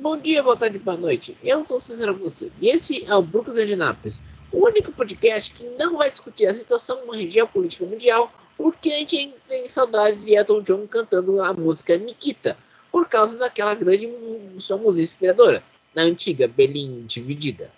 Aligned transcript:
Bom 0.00 0.16
dia, 0.16 0.42
boa 0.42 0.56
tarde, 0.56 0.78
boa 0.78 0.96
noite. 0.96 1.36
Eu 1.44 1.62
sou 1.62 1.76
o 1.76 1.80
César 1.80 2.08
Augusto 2.08 2.50
e 2.58 2.70
esse 2.70 3.04
é 3.04 3.14
o 3.14 3.20
Brooklyn 3.20 3.66
de 3.66 3.76
Nápoles, 3.76 4.18
o 4.50 4.64
único 4.64 4.90
podcast 4.92 5.52
que 5.52 5.66
não 5.78 5.98
vai 5.98 6.08
discutir 6.08 6.46
a 6.46 6.54
situação 6.54 7.02
geopolítica 7.28 7.84
mundial 7.84 8.32
porque 8.56 8.88
a 8.88 8.96
gente 8.96 9.34
tem 9.46 9.68
saudades 9.68 10.24
de 10.24 10.34
Elton 10.34 10.62
John 10.62 10.86
cantando 10.86 11.42
a 11.42 11.52
música 11.52 11.98
Nikita 11.98 12.56
por 12.90 13.10
causa 13.10 13.36
daquela 13.36 13.74
grande 13.74 14.10
sua 14.56 14.78
música 14.78 15.02
inspiradora, 15.02 15.62
na 15.94 16.00
antiga 16.00 16.48
Berlim 16.48 17.04
Dividida. 17.06 17.70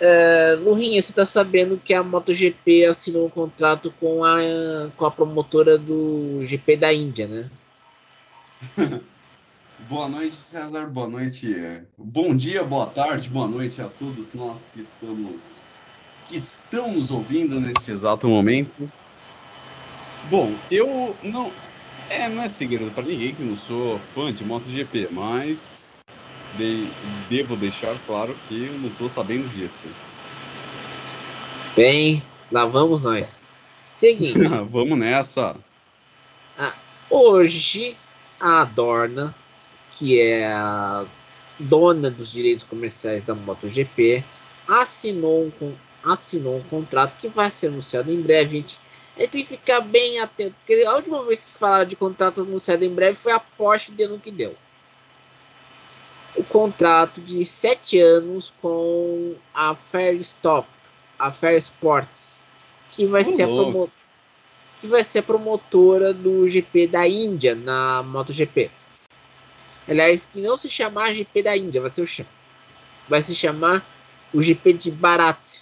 Uh, 0.00 0.64
Lurinha, 0.64 1.00
você 1.00 1.12
está 1.12 1.24
sabendo 1.24 1.78
que 1.78 1.94
a 1.94 2.02
MotoGP 2.02 2.86
assinou 2.86 3.26
um 3.26 3.30
contrato 3.30 3.94
com 4.00 4.24
a, 4.24 4.36
com 4.96 5.06
a 5.06 5.12
promotora 5.12 5.78
do 5.78 6.44
GP 6.44 6.76
da 6.76 6.92
Índia, 6.92 7.28
né? 7.28 7.50
boa 9.88 10.08
noite, 10.08 10.36
César. 10.36 10.86
Boa 10.86 11.08
noite. 11.08 11.82
Bom 11.96 12.36
dia, 12.36 12.62
boa 12.62 12.86
tarde, 12.86 13.28
boa 13.28 13.48
noite 13.48 13.80
a 13.80 13.88
todos 13.88 14.34
nós 14.34 14.70
que 14.72 14.80
estamos 14.80 15.62
que 16.28 16.36
estão 16.36 16.92
nos 16.92 17.10
ouvindo 17.10 17.60
neste 17.60 17.90
exato 17.90 18.28
momento. 18.28 18.90
Bom, 20.30 20.52
eu 20.70 21.16
não 21.22 21.50
é 22.08 22.28
não 22.28 22.42
é 22.42 22.48
segredo 22.48 22.90
para 22.92 23.04
ninguém 23.04 23.34
que 23.34 23.42
não 23.42 23.56
sou 23.56 23.98
fã 24.14 24.32
de 24.32 24.44
MotoGP, 24.44 25.08
mas 25.10 25.84
de, 26.56 26.86
devo 27.28 27.56
deixar 27.56 27.96
claro 28.06 28.34
que 28.48 28.64
eu 28.64 28.72
não 28.78 28.88
estou 28.88 29.08
sabendo 29.08 29.48
disso. 29.50 29.86
Bem, 31.76 32.22
lá 32.50 32.64
vamos 32.66 33.02
nós. 33.02 33.40
Seguinte. 33.90 34.40
vamos 34.70 34.98
nessa. 34.98 35.56
Ah, 36.58 36.74
hoje, 37.10 37.96
a 38.38 38.64
Dorna, 38.64 39.34
que 39.94 40.20
é 40.20 40.46
a 40.46 41.04
dona 41.58 42.10
dos 42.10 42.30
direitos 42.30 42.64
comerciais 42.64 43.24
da 43.24 43.34
MotoGP, 43.34 44.24
assinou 44.68 45.52
um, 45.60 45.72
assinou 46.04 46.56
um 46.58 46.62
contrato 46.62 47.16
que 47.18 47.28
vai 47.28 47.50
ser 47.50 47.68
anunciado 47.68 48.12
em 48.12 48.20
breve. 48.20 48.58
Gente. 48.58 48.78
A 49.16 49.20
gente 49.20 49.30
tem 49.30 49.42
que 49.42 49.48
ficar 49.48 49.80
bem 49.80 50.20
atento, 50.20 50.54
porque 50.64 50.82
a 50.84 50.94
última 50.94 51.22
vez 51.24 51.44
que 51.44 51.52
falaram 51.52 51.86
de 51.86 51.94
contrato 51.94 52.40
anunciado 52.40 52.84
em 52.84 52.88
breve 52.88 53.16
foi 53.16 53.32
a 53.32 53.38
Porsche 53.38 53.92
dando 53.92 54.14
o 54.14 54.18
que 54.18 54.30
deu 54.30 54.56
o 56.34 56.42
contrato 56.42 57.20
de 57.20 57.44
sete 57.44 57.98
anos 57.98 58.52
com 58.60 59.34
a 59.54 59.74
Fair 59.74 60.14
Stop, 60.20 60.68
a 61.18 61.30
Fair 61.30 61.56
Sports, 61.58 62.42
que 62.90 63.06
vai 63.06 63.24
ser 63.24 63.44
a 63.44 64.02
que 64.80 64.86
vai 64.88 65.04
ser 65.04 65.20
a 65.20 65.22
promotora 65.22 66.12
do 66.12 66.48
GP 66.48 66.88
da 66.88 67.06
Índia 67.06 67.54
na 67.54 68.02
MotoGP. 68.02 68.68
Aliás, 69.88 70.28
que 70.32 70.40
não 70.40 70.56
se 70.56 70.68
chamar 70.68 71.12
GP 71.14 71.42
da 71.42 71.56
Índia, 71.56 71.80
vai 71.80 71.90
ser 71.90 72.02
o 72.02 72.26
vai 73.08 73.20
se 73.20 73.34
chamar 73.34 73.84
o 74.32 74.40
GP 74.40 74.72
de 74.74 74.90
Bharat. 74.90 75.60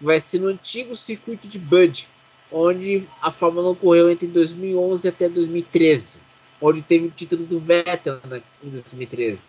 Vai 0.00 0.20
ser 0.20 0.40
no 0.40 0.48
antigo 0.48 0.96
circuito 0.96 1.48
de 1.48 1.58
Bud, 1.58 2.08
onde 2.52 3.06
a 3.20 3.30
Fórmula 3.30 3.70
1 3.72 3.74
correu 3.76 4.10
entre 4.10 4.26
2011 4.26 5.08
até 5.08 5.28
2013 5.28 6.28
onde 6.60 6.82
teve 6.82 7.06
o 7.06 7.10
título 7.10 7.44
do 7.44 7.60
Vettel 7.60 8.20
em 8.62 8.70
2013. 8.70 9.42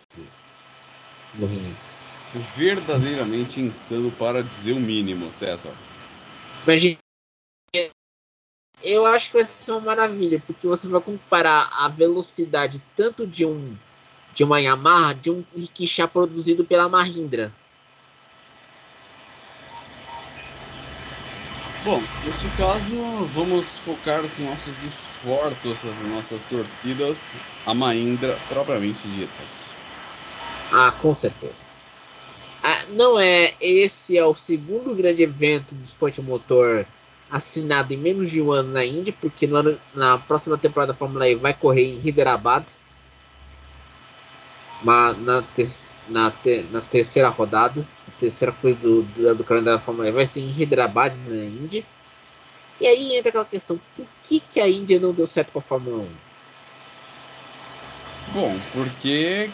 No 1.34 1.46
Rio. 1.46 1.76
Verdadeiramente 2.56 3.60
insano 3.60 4.10
para 4.12 4.42
dizer 4.42 4.72
o 4.72 4.80
mínimo, 4.80 5.32
César. 5.32 5.72
Mas, 6.64 6.96
eu 8.82 9.06
acho 9.06 9.30
que 9.30 9.36
vai 9.36 9.44
ser 9.44 9.72
uma 9.72 9.80
maravilha, 9.80 10.42
porque 10.46 10.66
você 10.66 10.88
vai 10.88 11.00
comparar 11.00 11.70
a 11.72 11.88
velocidade 11.88 12.80
tanto 12.96 13.26
de 13.26 13.44
um 13.44 13.74
de 14.32 14.44
uma 14.44 14.60
Yamaha 14.60 15.14
de 15.14 15.30
um 15.30 15.44
rickshaw 15.56 16.08
produzido 16.08 16.64
pela 16.64 16.88
Mahindra. 16.88 17.52
Bom, 21.82 22.04
neste 22.22 22.48
caso, 22.50 23.26
vamos 23.28 23.78
focar 23.78 24.24
os 24.24 24.38
nossos 24.38 24.82
esforços, 24.82 25.84
as 25.84 25.96
nossas 25.98 26.44
torcidas, 26.44 27.34
a 27.64 27.74
Mahindra 27.74 28.38
propriamente 28.48 29.08
dita. 29.08 29.42
Ah, 30.70 30.92
com 30.92 31.12
certeza. 31.14 31.54
Ah, 32.62 32.84
não 32.90 33.18
é. 33.18 33.54
Esse 33.60 34.16
é 34.16 34.24
o 34.24 34.34
segundo 34.34 34.94
grande 34.94 35.22
evento 35.22 35.74
do 35.74 35.82
esporte 35.82 36.20
motor 36.20 36.86
assinado 37.30 37.92
em 37.92 37.96
menos 37.96 38.30
de 38.30 38.40
um 38.42 38.50
ano 38.50 38.72
na 38.72 38.84
Índia, 38.84 39.14
porque 39.20 39.46
no, 39.46 39.78
na 39.94 40.18
próxima 40.18 40.58
temporada 40.58 40.92
da 40.92 40.98
Fórmula 40.98 41.28
E 41.28 41.34
vai 41.34 41.54
correr 41.54 41.84
em 41.84 41.98
Hyderabad. 41.98 42.64
Na, 44.82 45.42
te, 45.42 45.64
na, 46.08 46.30
te, 46.30 46.62
na 46.70 46.80
terceira 46.80 47.28
rodada, 47.28 47.86
a 48.08 48.10
terceira 48.18 48.52
coisa 48.52 48.78
do, 48.78 49.02
do, 49.02 49.34
do 49.34 49.44
calendário 49.44 49.78
da 49.78 49.84
Fórmula 49.84 50.08
E 50.08 50.12
vai 50.12 50.24
ser 50.24 50.40
em 50.40 50.48
Hyderabad, 50.48 51.14
na 51.26 51.44
Índia. 51.44 51.84
E 52.80 52.86
aí 52.86 53.16
entra 53.16 53.28
aquela 53.28 53.44
questão: 53.44 53.78
por 53.94 54.06
que, 54.24 54.40
que 54.40 54.60
a 54.60 54.68
Índia 54.68 54.98
não 54.98 55.12
deu 55.12 55.26
certo 55.26 55.52
com 55.52 55.58
a 55.58 55.62
Fórmula 55.62 55.98
1? 55.98 56.08
Bom, 58.32 58.58
porque 58.72 59.50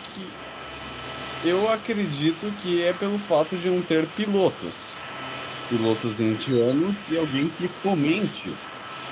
eu 1.43 1.69
acredito 1.69 2.53
que 2.63 2.83
é 2.83 2.93
pelo 2.93 3.19
fato 3.21 3.57
de 3.57 3.71
não 3.71 3.81
ter 3.83 4.07
pilotos. 4.09 4.86
Pilotos 5.69 6.21
indianos 6.21 7.11
e 7.11 7.19
alguém 7.19 7.49
que 7.49 7.69
fomente 7.69 8.53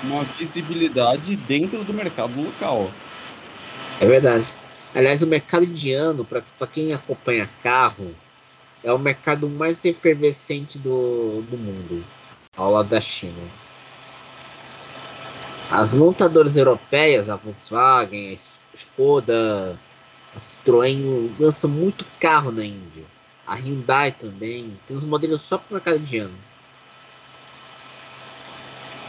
uma 0.03 0.23
visibilidade 0.23 1.35
dentro 1.35 1.83
do 1.83 1.93
mercado 1.93 2.41
local. 2.41 2.89
É 3.99 4.05
verdade. 4.05 4.45
Aliás, 4.93 5.21
o 5.21 5.27
mercado 5.27 5.65
indiano, 5.65 6.23
para 6.23 6.67
quem 6.71 6.93
acompanha 6.93 7.49
carro, 7.61 8.15
é 8.83 8.93
o 8.93 8.99
mercado 8.99 9.49
mais 9.49 9.83
efervescente 9.83 10.77
do, 10.77 11.41
do 11.49 11.57
mundo, 11.57 12.05
ao 12.55 12.71
lado 12.71 12.89
da 12.89 13.01
China. 13.01 13.41
As 15.69 15.93
montadoras 15.93 16.55
europeias, 16.55 17.29
a 17.29 17.35
Volkswagen, 17.35 18.31
a 18.31 18.75
Skoda, 18.75 19.79
a 20.35 20.39
Citroën 20.39 21.31
lança 21.39 21.67
muito 21.67 22.05
carro 22.19 22.51
na 22.51 22.63
Índia. 22.63 23.03
A 23.45 23.55
Hyundai 23.55 24.11
também. 24.11 24.79
Tem 24.85 24.97
uns 24.97 25.03
modelos 25.03 25.41
só 25.41 25.57
para 25.57 25.69
o 25.69 25.73
mercado 25.73 25.97
indiano. 25.97 26.37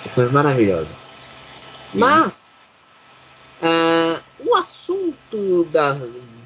Que 0.03 0.09
coisa 0.11 0.31
maravilhosa. 0.31 0.89
Sim. 1.87 1.99
Mas 1.99 2.63
uh, 3.63 4.23
o 4.47 4.55
assunto 4.55 5.65
da, 5.65 5.97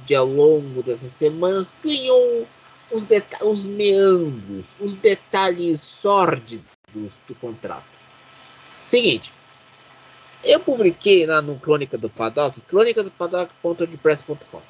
de 0.05 0.15
ao 0.15 0.27
longo 0.27 0.83
dessas 0.83 1.13
semanas 1.13 1.77
ganhou 1.83 2.47
os, 2.91 3.07
os 3.43 3.67
meandros, 3.67 4.67
os 4.79 4.95
detalhes 4.95 5.81
sórdidos 5.81 6.65
do 7.27 7.35
contrato. 7.35 7.85
Seguinte, 8.83 9.33
eu 10.43 10.59
publiquei 10.59 11.27
lá 11.27 11.43
no 11.43 11.59
Crônica 11.59 11.99
do 11.99 12.09
Paddock, 12.09 12.61
crônica 12.63 13.03
do 13.03 13.11
paddock.wordpress.com. 13.11 14.63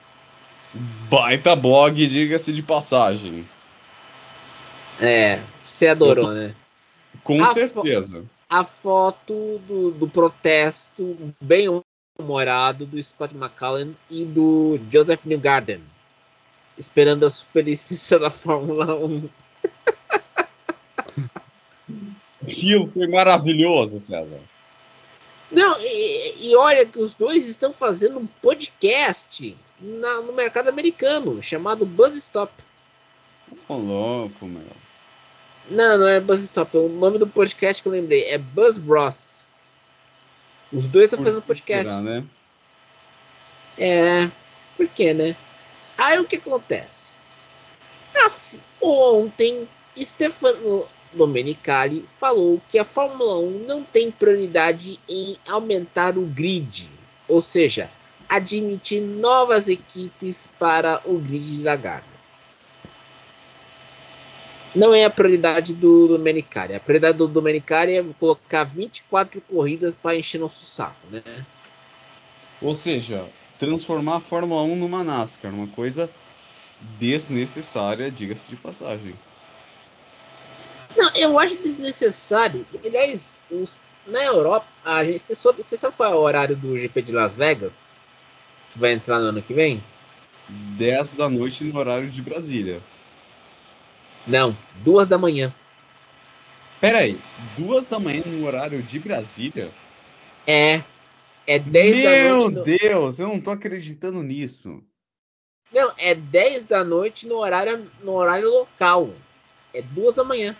Baita 0.72 1.56
blog, 1.56 1.94
diga-se 2.06 2.52
de 2.52 2.62
passagem. 2.62 3.48
É, 5.00 5.40
você 5.64 5.88
adorou, 5.88 6.30
né? 6.30 6.54
Com 7.24 7.42
a 7.42 7.46
certeza. 7.46 8.20
Fo 8.20 8.28
a 8.50 8.64
foto 8.64 9.60
do, 9.68 9.92
do 9.92 10.08
protesto 10.08 11.16
bem 11.40 11.68
humorado 12.18 12.84
do 12.84 13.00
Scott 13.00 13.34
McCallum 13.34 13.94
e 14.10 14.24
do 14.24 14.78
Joseph 14.92 15.24
Newgarden, 15.24 15.80
esperando 16.76 17.24
a 17.24 17.30
superlicença 17.30 18.18
da 18.20 18.30
Fórmula 18.30 18.96
1. 18.96 19.28
Aquilo 22.42 22.86
foi 22.88 23.06
maravilhoso, 23.06 24.00
César. 24.00 24.40
Não, 25.50 25.80
e, 25.80 26.48
e, 26.48 26.56
olha 26.56 26.86
que 26.86 26.98
os 26.98 27.12
dois 27.14 27.48
estão 27.48 27.72
fazendo 27.72 28.20
um 28.20 28.26
podcast 28.26 29.56
na, 29.80 30.20
no 30.20 30.32
mercado 30.32 30.68
americano 30.68 31.42
chamado 31.42 31.84
Buzzstop. 31.84 32.52
Ô, 33.68 33.74
louco, 33.74 34.46
meu. 34.46 34.62
Não, 35.68 35.98
não 35.98 36.08
é 36.08 36.20
Buzzstop. 36.20 36.76
O 36.76 36.88
nome 36.88 37.18
do 37.18 37.26
podcast 37.26 37.82
que 37.82 37.88
eu 37.88 37.92
lembrei 37.92 38.24
é 38.24 38.38
Buzz 38.38 38.78
Bros. 38.78 39.44
Os 40.72 40.86
dois 40.86 41.06
estão 41.06 41.24
fazendo 41.24 41.42
podcast. 41.42 41.84
Será, 41.84 42.00
né? 42.00 42.24
É, 43.76 44.30
por 44.76 44.86
quê, 44.88 45.12
né? 45.12 45.36
Aí 45.98 46.18
o 46.18 46.24
que 46.24 46.36
acontece? 46.36 47.12
Ah, 48.14 48.30
ontem, 48.80 49.68
Stefano 49.98 50.88
Domenicali 51.12 52.04
falou 52.18 52.60
que 52.68 52.78
a 52.78 52.84
Fórmula 52.84 53.38
1 53.38 53.64
não 53.66 53.82
tem 53.82 54.10
prioridade 54.10 55.00
em 55.08 55.36
aumentar 55.48 56.16
o 56.16 56.22
grid, 56.22 56.88
ou 57.26 57.40
seja, 57.40 57.90
admitir 58.28 59.00
novas 59.02 59.68
equipes 59.68 60.48
para 60.58 61.00
o 61.04 61.18
grid 61.18 61.58
de 61.58 61.64
largada. 61.64 62.04
Não 64.74 64.94
é 64.94 65.04
a 65.04 65.10
prioridade 65.10 65.74
do 65.74 66.06
Domenicali. 66.06 66.74
A 66.74 66.80
prioridade 66.80 67.18
do 67.18 67.26
Domenicali 67.26 67.96
é 67.96 68.04
colocar 68.20 68.62
24 68.62 69.40
corridas 69.40 69.96
para 69.96 70.16
encher 70.16 70.38
nosso 70.38 70.64
saco, 70.64 71.08
né? 71.10 71.22
Ou 72.62 72.76
seja, 72.76 73.28
transformar 73.58 74.16
a 74.16 74.20
Fórmula 74.20 74.62
1 74.62 74.76
numa 74.76 75.02
NASCAR, 75.02 75.52
uma 75.52 75.66
coisa 75.66 76.08
desnecessária, 77.00 78.12
diga-se 78.12 78.48
de 78.48 78.54
passagem. 78.54 79.14
Não, 80.96 81.10
eu 81.14 81.38
acho 81.38 81.56
desnecessário. 81.56 82.66
Aliás, 82.84 83.38
os, 83.50 83.78
na 84.06 84.22
Europa, 84.24 84.66
a 84.84 85.04
gente, 85.04 85.18
você, 85.18 85.34
soube, 85.34 85.62
você 85.62 85.76
sabe 85.76 85.96
qual 85.96 86.12
é 86.12 86.14
o 86.14 86.20
horário 86.20 86.56
do 86.56 86.78
GP 86.78 87.02
de 87.02 87.12
Las 87.12 87.36
Vegas? 87.36 87.94
Que 88.72 88.78
vai 88.78 88.92
entrar 88.92 89.18
no 89.18 89.26
ano 89.26 89.42
que 89.42 89.54
vem? 89.54 89.82
10 90.48 91.14
da 91.14 91.28
noite 91.28 91.64
no 91.64 91.78
horário 91.78 92.10
de 92.10 92.20
Brasília. 92.20 92.82
Não, 94.26 94.56
duas 94.76 95.06
da 95.06 95.16
manhã. 95.16 95.52
Pera 96.80 96.98
aí, 96.98 97.20
duas 97.56 97.88
da 97.88 97.98
manhã 97.98 98.22
no 98.26 98.46
horário 98.46 98.82
de 98.82 98.98
Brasília? 98.98 99.70
É. 100.46 100.82
É 101.46 101.58
10 101.58 101.96
Meu 101.96 102.04
da 102.04 102.30
noite. 102.30 102.54
No... 102.54 102.64
Deus, 102.64 103.18
eu 103.18 103.28
não 103.28 103.40
tô 103.40 103.50
acreditando 103.50 104.22
nisso. 104.22 104.82
Não, 105.72 105.92
é 105.98 106.14
10 106.14 106.64
da 106.64 106.82
noite 106.82 107.26
no 107.26 107.36
horário, 107.36 107.90
no 108.02 108.12
horário 108.12 108.50
local. 108.50 109.10
É 109.72 109.82
duas 109.82 110.16
da 110.16 110.24
manhã. 110.24 110.56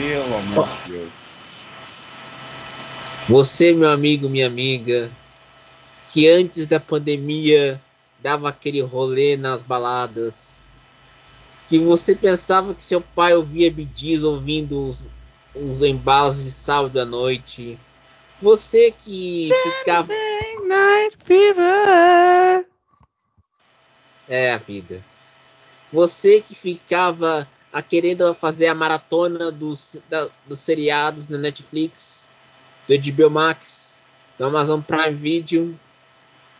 Pelo 0.00 0.34
amor 0.34 0.68
de 0.86 0.92
Deus. 0.92 1.12
Você, 3.28 3.74
meu 3.74 3.90
amigo, 3.90 4.30
minha 4.30 4.46
amiga, 4.46 5.10
que 6.08 6.26
antes 6.26 6.64
da 6.64 6.80
pandemia 6.80 7.78
dava 8.18 8.48
aquele 8.48 8.80
rolê 8.80 9.36
nas 9.36 9.60
baladas, 9.60 10.62
que 11.68 11.78
você 11.78 12.16
pensava 12.16 12.74
que 12.74 12.82
seu 12.82 13.02
pai 13.02 13.34
ouvia 13.34 13.70
BDs 13.70 14.24
ouvindo 14.24 14.88
os, 14.88 15.04
os 15.54 15.82
embalos 15.82 16.42
de 16.42 16.50
sábado 16.50 16.98
à 16.98 17.04
noite, 17.04 17.78
você 18.40 18.90
que 18.90 19.50
ficava. 19.62 20.12
Night 20.66 21.16
Fever. 21.22 22.66
É 24.26 24.52
a 24.52 24.56
vida. 24.56 25.04
Você 25.92 26.40
que 26.40 26.54
ficava 26.54 27.46
a 27.72 27.82
querendo 27.82 28.32
fazer 28.34 28.66
a 28.66 28.74
maratona 28.74 29.50
dos, 29.50 29.96
da, 30.08 30.28
dos 30.46 30.58
seriados 30.58 31.28
na 31.28 31.38
Netflix, 31.38 32.28
do 32.88 32.94
HBO 32.94 33.30
Max, 33.30 33.94
do 34.36 34.44
Amazon 34.44 34.80
Prime 34.80 35.14
Video. 35.14 35.78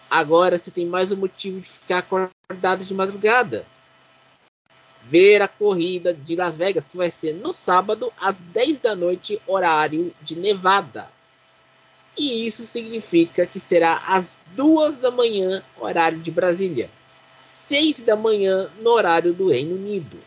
Agora 0.08 0.58
você 0.58 0.70
tem 0.70 0.86
mais 0.86 1.12
um 1.12 1.16
motivo 1.16 1.60
de 1.60 1.68
ficar 1.68 1.98
acordado 1.98 2.84
de 2.84 2.94
madrugada. 2.94 3.66
Ver 5.02 5.42
a 5.42 5.48
corrida 5.48 6.14
de 6.14 6.36
Las 6.36 6.56
Vegas, 6.56 6.86
que 6.86 6.96
vai 6.96 7.10
ser 7.10 7.34
no 7.34 7.52
sábado, 7.52 8.12
às 8.20 8.38
10 8.38 8.78
da 8.80 8.94
noite, 8.94 9.40
horário 9.46 10.14
de 10.22 10.36
Nevada. 10.36 11.08
E 12.16 12.46
isso 12.46 12.64
significa 12.64 13.46
que 13.46 13.58
será 13.58 13.96
às 14.06 14.38
2 14.54 14.96
da 14.96 15.10
manhã, 15.10 15.62
horário 15.78 16.18
de 16.18 16.30
Brasília. 16.30 16.90
6 17.40 18.00
da 18.00 18.14
manhã, 18.14 18.70
no 18.80 18.90
horário 18.90 19.32
do 19.32 19.48
Reino 19.48 19.76
Unido. 19.76 20.18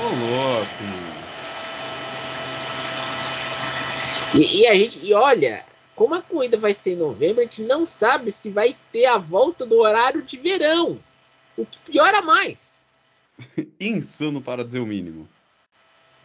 Ô, 0.00 0.08
louco. 0.08 0.82
E, 4.34 4.62
e, 4.62 4.66
a 4.66 4.74
gente, 4.74 4.98
e 5.04 5.12
olha, 5.12 5.62
como 5.94 6.14
a 6.14 6.22
corrida 6.22 6.56
vai 6.56 6.72
ser 6.72 6.92
em 6.92 6.96
novembro, 6.96 7.40
a 7.40 7.42
gente 7.44 7.60
não 7.62 7.84
sabe 7.84 8.32
se 8.32 8.48
vai 8.48 8.74
ter 8.90 9.04
a 9.04 9.18
volta 9.18 9.66
do 9.66 9.78
horário 9.80 10.22
de 10.22 10.38
verão. 10.38 10.98
O 11.54 11.66
que 11.66 11.78
piora 11.92 12.22
mais. 12.22 12.80
Insano 13.78 14.40
para 14.40 14.64
dizer 14.64 14.80
o 14.80 14.86
mínimo. 14.86 15.28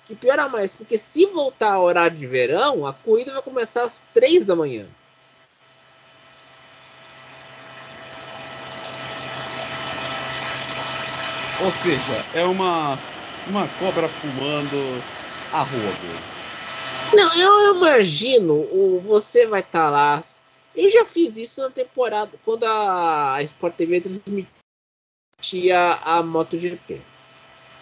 O 0.03 0.07
que 0.07 0.15
piora 0.15 0.47
mais, 0.47 0.71
porque 0.71 0.97
se 0.97 1.25
voltar 1.25 1.73
ao 1.73 1.83
horário 1.83 2.17
de 2.17 2.27
verão, 2.27 2.87
a 2.87 2.93
corrida 2.93 3.33
vai 3.33 3.41
começar 3.41 3.83
às 3.83 4.01
3 4.13 4.45
da 4.45 4.55
manhã. 4.55 4.87
Ou 11.59 11.71
seja, 11.71 12.23
é 12.31 12.45
uma 12.45 12.99
uma 13.47 13.67
cobra 13.79 14.07
fumando 14.09 15.03
a 15.51 15.61
rodo. 15.61 16.35
Não, 17.13 17.39
eu 17.39 17.75
imagino, 17.75 18.53
o, 18.53 19.01
você 19.05 19.45
vai 19.47 19.61
estar 19.61 19.85
tá 19.85 19.89
lá. 19.89 20.23
Eu 20.75 20.89
já 20.89 21.05
fiz 21.05 21.37
isso 21.37 21.61
na 21.61 21.69
temporada, 21.69 22.31
quando 22.43 22.65
a, 22.65 23.37
Sport 23.43 23.75
TV 23.75 24.01
transmitia 24.01 24.47
a 26.03 26.21
MotoGP. 26.21 27.01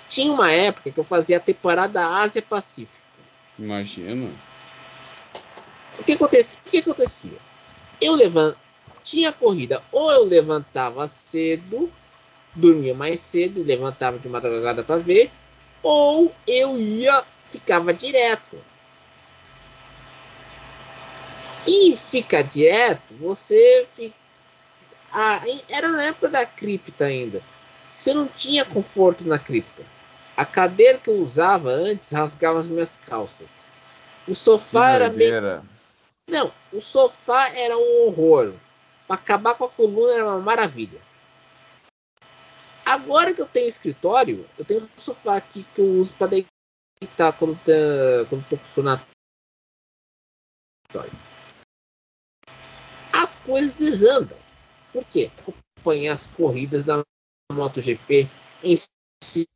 Tinha 0.08 0.32
uma 0.32 0.52
época 0.52 0.92
que 0.92 1.00
eu 1.00 1.04
fazia 1.04 1.38
a 1.38 1.40
temporada 1.40 2.06
Ásia-Pacífico. 2.22 3.02
Imagina. 3.58 4.32
O 5.98 6.04
que 6.04 6.12
acontecia? 6.12 6.60
O 6.66 6.70
que 6.70 6.78
acontecia? 6.78 7.38
Eu 8.00 8.14
levanto, 8.14 8.58
tinha 9.04 9.32
corrida, 9.32 9.82
ou 9.92 10.12
eu 10.12 10.26
levantava 10.26 11.08
cedo, 11.08 11.92
dormia 12.54 12.94
mais 12.94 13.20
cedo 13.20 13.60
e 13.60 13.64
levantava 13.64 14.20
de 14.20 14.30
madrugada 14.30 14.84
para 14.84 14.98
ver, 14.98 15.32
ou 15.84 16.34
eu 16.48 16.80
ia 16.80 17.24
ficava 17.54 17.94
direto. 17.94 18.58
E 21.68 21.96
ficar 21.96 22.42
direto, 22.42 23.14
você 23.20 23.88
fica... 23.96 24.16
ah, 25.12 25.42
era 25.70 25.90
na 25.90 26.04
época 26.06 26.30
da 26.30 26.46
cripta 26.46 27.06
ainda. 27.06 27.42
Você 27.90 28.14
não 28.14 28.28
tinha 28.28 28.66
conforto 28.66 29.26
na 29.26 29.38
cripta. 29.38 29.86
A 30.36 30.46
cadeira 30.46 30.98
que 30.98 31.10
eu 31.10 31.22
usava 31.22 31.70
antes 31.70 32.12
rasgava 32.12 32.58
as 32.58 32.70
minhas 32.70 32.98
calças. 33.06 33.70
O 34.28 34.34
sofá 34.34 34.90
era 34.92 35.10
meio. 35.10 35.64
Não, 36.28 36.52
o 36.72 36.82
sofá 36.82 37.50
era 37.56 37.78
um 37.78 38.08
horror. 38.08 38.54
Para 39.08 39.16
acabar 39.16 39.54
com 39.54 39.66
a 39.66 39.70
coluna 39.70 40.14
era 40.14 40.26
uma 40.26 40.40
maravilha. 40.40 41.00
Agora 42.86 43.34
que 43.34 43.42
eu 43.42 43.48
tenho 43.48 43.68
escritório, 43.68 44.48
eu 44.58 44.66
tenho 44.66 44.84
um 44.84 44.90
sofá 44.98 45.38
aqui 45.38 45.64
que 45.76 45.80
eu 45.80 45.86
uso 45.86 46.14
para 46.14 46.28
deitar 47.02 47.38
quando, 47.38 47.56
tá, 47.60 48.30
quando 48.30 48.48
tô 48.50 48.58
com. 48.58 49.14
As 53.14 53.36
coisas 53.38 53.74
desandam. 53.76 54.38
Por 54.92 55.06
quê? 55.06 55.32
Acompanhar 55.40 56.14
as 56.14 56.28
corridas 56.28 56.84
da 56.84 57.02
MotoGP 57.52 58.30
em 58.62 58.76
si. 58.76 59.48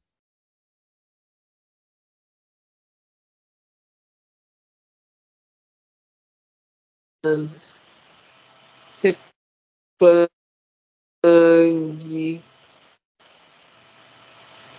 Sepang 8.88 10.28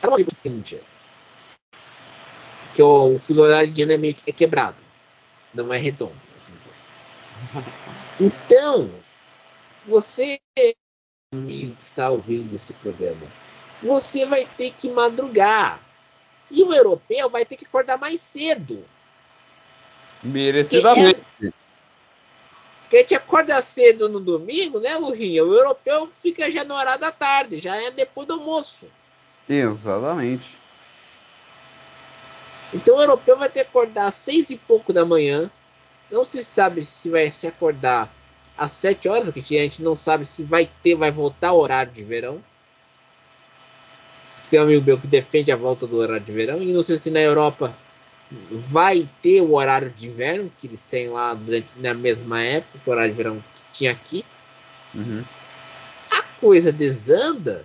é 0.03 0.09
uma 0.09 0.19
Índia. 0.45 0.81
Que 2.75 2.83
o 2.83 3.19
fuso 3.19 3.43
horário 3.43 3.71
indiano 3.71 3.93
é 3.93 3.97
meio 3.97 4.15
que 4.15 4.31
é 4.31 4.33
quebrado. 4.33 4.77
Não 5.53 5.73
é 5.73 5.79
redondo, 5.79 6.17
assim 6.37 6.53
dizer. 6.53 6.73
Então, 8.21 8.91
você 9.87 10.41
que 10.57 10.77
está 11.81 12.11
ouvindo 12.11 12.53
esse 12.55 12.73
programa, 12.75 13.27
você 13.81 14.27
vai 14.27 14.45
ter 14.45 14.73
que 14.73 14.91
madrugar. 14.91 15.81
E 16.51 16.63
o 16.63 16.73
europeu 16.73 17.31
vai 17.31 17.45
ter 17.45 17.57
que 17.57 17.65
acordar 17.65 17.97
mais 17.99 18.21
cedo. 18.21 18.85
Merecidamente. 20.23 21.23
É, 21.43 21.53
porque 22.89 22.97
a 22.97 23.01
gente 23.01 23.15
acorda 23.15 23.61
cedo 23.61 24.09
no 24.09 24.19
domingo, 24.19 24.81
né, 24.81 24.97
Lurinha? 24.97 25.45
O 25.45 25.55
europeu 25.55 26.11
fica 26.23 26.51
já 26.51 26.65
no 26.65 26.75
horário 26.75 26.99
da 26.99 27.13
tarde, 27.13 27.61
já 27.61 27.77
é 27.77 27.91
depois 27.91 28.27
do 28.27 28.33
almoço. 28.33 28.89
Exatamente. 29.49 30.59
Então 32.73 32.97
o 32.97 33.01
europeu 33.01 33.39
vai 33.39 33.49
ter 33.49 33.65
que 33.65 33.69
acordar 33.69 34.07
às 34.07 34.15
seis 34.15 34.51
e 34.51 34.57
pouco 34.57 34.93
da 34.93 35.05
manhã. 35.05 35.51
Não 36.11 36.25
se 36.25 36.45
sabe 36.45 36.85
se 36.85 37.09
vai 37.11 37.31
se 37.31 37.47
acordar 37.47 38.13
às 38.57 38.73
sete 38.73 39.09
horas, 39.09 39.33
porque 39.33 39.57
a 39.57 39.63
gente 39.63 39.83
não 39.83 39.95
sabe 39.95 40.25
se 40.27 40.43
vai 40.43 40.69
ter, 40.83 40.95
vai 40.95 41.11
voltar 41.11 41.53
o 41.53 41.59
horário 41.59 41.93
de 41.93 42.03
verão. 42.03 42.43
Tem 44.51 44.59
um 44.59 44.63
amigo 44.65 44.85
meu 44.85 44.99
que 44.99 45.07
defende 45.07 45.53
a 45.53 45.57
volta 45.57 45.87
do 45.87 45.97
horário 45.97 46.25
de 46.25 46.33
verão. 46.33 46.63
E 46.63 46.73
não 46.73 46.83
sei 46.83 46.99
se 46.99 47.11
na 47.11 47.21
Europa 47.21 47.75
vai 48.51 49.09
ter 49.23 49.41
o 49.41 49.55
horário 49.55 49.91
de 49.91 50.09
inverno 50.09 50.53
que 50.59 50.67
eles 50.67 50.85
têm 50.85 51.09
lá 51.09 51.33
durante 51.35 51.69
na 51.77 51.95
mesma 51.95 52.43
época, 52.43 52.79
o 52.85 52.91
horário 52.91 53.11
de 53.11 53.17
verão 53.17 53.45
que 53.55 53.65
tinha 53.73 53.93
aqui. 53.93 54.25
Uhum. 54.95 55.25
A 56.11 56.23
coisa 56.41 56.73
desanda 56.73 57.65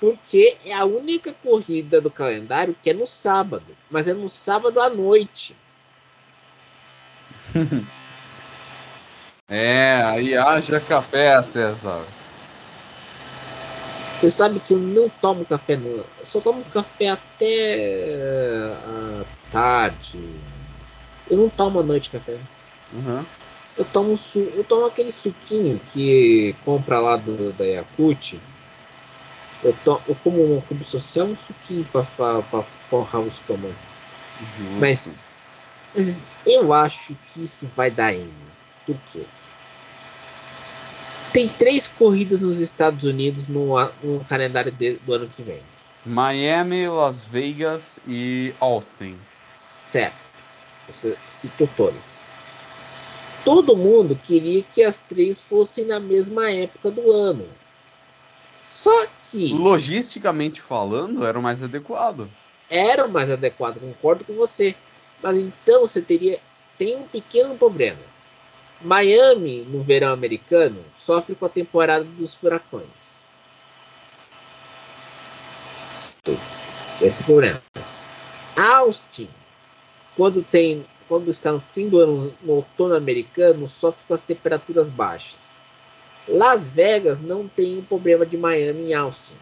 porque 0.00 0.56
é 0.64 0.72
a 0.74 0.84
única 0.84 1.32
corrida 1.32 2.00
do 2.00 2.10
calendário 2.10 2.76
que 2.82 2.90
é 2.90 2.94
no 2.94 3.06
sábado, 3.06 3.66
mas 3.90 4.08
é 4.08 4.14
no 4.14 4.28
sábado 4.28 4.80
à 4.80 4.90
noite. 4.90 5.56
é, 9.48 10.02
aí 10.04 10.36
haja 10.36 10.80
café, 10.80 11.42
César. 11.42 12.04
Você 14.16 14.30
sabe 14.30 14.60
que 14.60 14.72
eu 14.74 14.78
não 14.78 15.08
tomo 15.08 15.44
café, 15.44 15.76
no, 15.76 15.88
eu 15.88 16.06
só 16.24 16.40
tomo 16.40 16.64
café 16.64 17.08
até 17.08 18.72
a 18.86 19.24
tarde. 19.50 20.18
Eu 21.28 21.38
não 21.38 21.48
tomo 21.48 21.80
à 21.80 21.82
noite 21.82 22.10
café. 22.10 22.38
Uhum. 22.92 23.24
Eu 23.76 23.84
tomo 23.84 24.16
su 24.16 24.38
eu 24.38 24.62
tomo 24.62 24.86
aquele 24.86 25.10
suquinho 25.10 25.80
que 25.92 26.54
compra 26.64 27.00
lá 27.00 27.16
do, 27.16 27.52
da 27.54 27.64
Yakut. 27.64 28.40
Eu, 29.64 29.72
to 29.84 30.00
eu 30.06 30.14
como 30.22 30.56
um 30.56 30.60
clube 30.60 30.84
social 30.84 31.26
um 31.26 31.36
suquinho 31.36 31.84
pra 31.86 32.04
forrar 32.04 33.20
o 33.20 33.28
estômago. 33.28 33.74
Justo. 34.40 34.78
Mas, 34.78 35.08
mas 35.94 36.22
eu 36.46 36.72
acho 36.72 37.16
que 37.28 37.44
isso 37.44 37.66
vai 37.74 37.90
dar 37.90 38.12
em. 38.12 38.30
Por 38.84 38.96
quê? 39.10 39.24
Tem 41.32 41.48
três 41.48 41.88
corridas 41.88 42.42
nos 42.42 42.58
Estados 42.58 43.04
Unidos 43.04 43.48
no, 43.48 43.74
no 44.02 44.24
calendário 44.28 44.70
de, 44.70 44.96
do 44.98 45.14
ano 45.14 45.28
que 45.28 45.42
vem. 45.42 45.62
Miami, 46.04 46.86
Las 46.86 47.24
Vegas 47.24 47.98
e 48.06 48.54
Austin. 48.60 49.18
Certo. 49.88 50.16
Você 50.86 51.16
citou 51.32 51.68
todas. 51.76 52.20
Todo 53.44 53.76
mundo 53.76 54.18
queria 54.22 54.62
que 54.62 54.82
as 54.82 54.98
três 55.00 55.40
fossem 55.40 55.86
na 55.86 55.98
mesma 55.98 56.50
época 56.50 56.90
do 56.90 57.10
ano. 57.10 57.46
Só 58.64 59.06
que. 59.30 59.52
Logisticamente 59.52 60.60
falando, 60.60 61.24
era 61.24 61.38
o 61.38 61.42
mais 61.42 61.62
adequado. 61.62 62.28
Era 62.70 63.04
o 63.04 63.12
mais 63.12 63.30
adequado, 63.30 63.78
concordo 63.78 64.24
com 64.24 64.32
você. 64.34 64.74
Mas 65.22 65.38
então 65.38 65.82
você 65.82 66.00
teria. 66.00 66.40
Tem 66.78 66.96
um 66.96 67.06
pequeno 67.06 67.54
problema. 67.56 68.00
Miami, 68.80 69.62
no 69.68 69.82
verão 69.82 70.12
americano, 70.12 70.82
sofre 70.96 71.34
com 71.34 71.46
a 71.46 71.48
temporada 71.48 72.04
dos 72.04 72.34
furacões. 72.34 73.14
Esse 77.00 77.22
é 77.22 77.24
problema. 77.24 77.62
Austin, 78.56 79.28
quando 80.16 80.42
tem, 80.42 80.84
quando 81.08 81.30
está 81.30 81.52
no 81.52 81.60
fim 81.60 81.88
do 81.88 82.00
ano, 82.00 82.34
no 82.42 82.54
outono 82.54 82.94
americano, 82.94 83.68
sofre 83.68 84.02
com 84.06 84.14
as 84.14 84.22
temperaturas 84.22 84.88
baixas. 84.88 85.53
Las 86.26 86.68
Vegas 86.68 87.20
não 87.20 87.46
tem 87.46 87.76
o 87.76 87.80
um 87.80 87.84
problema 87.84 88.24
de 88.24 88.36
Miami 88.36 88.88
e 88.88 88.94
Austin. 88.94 89.34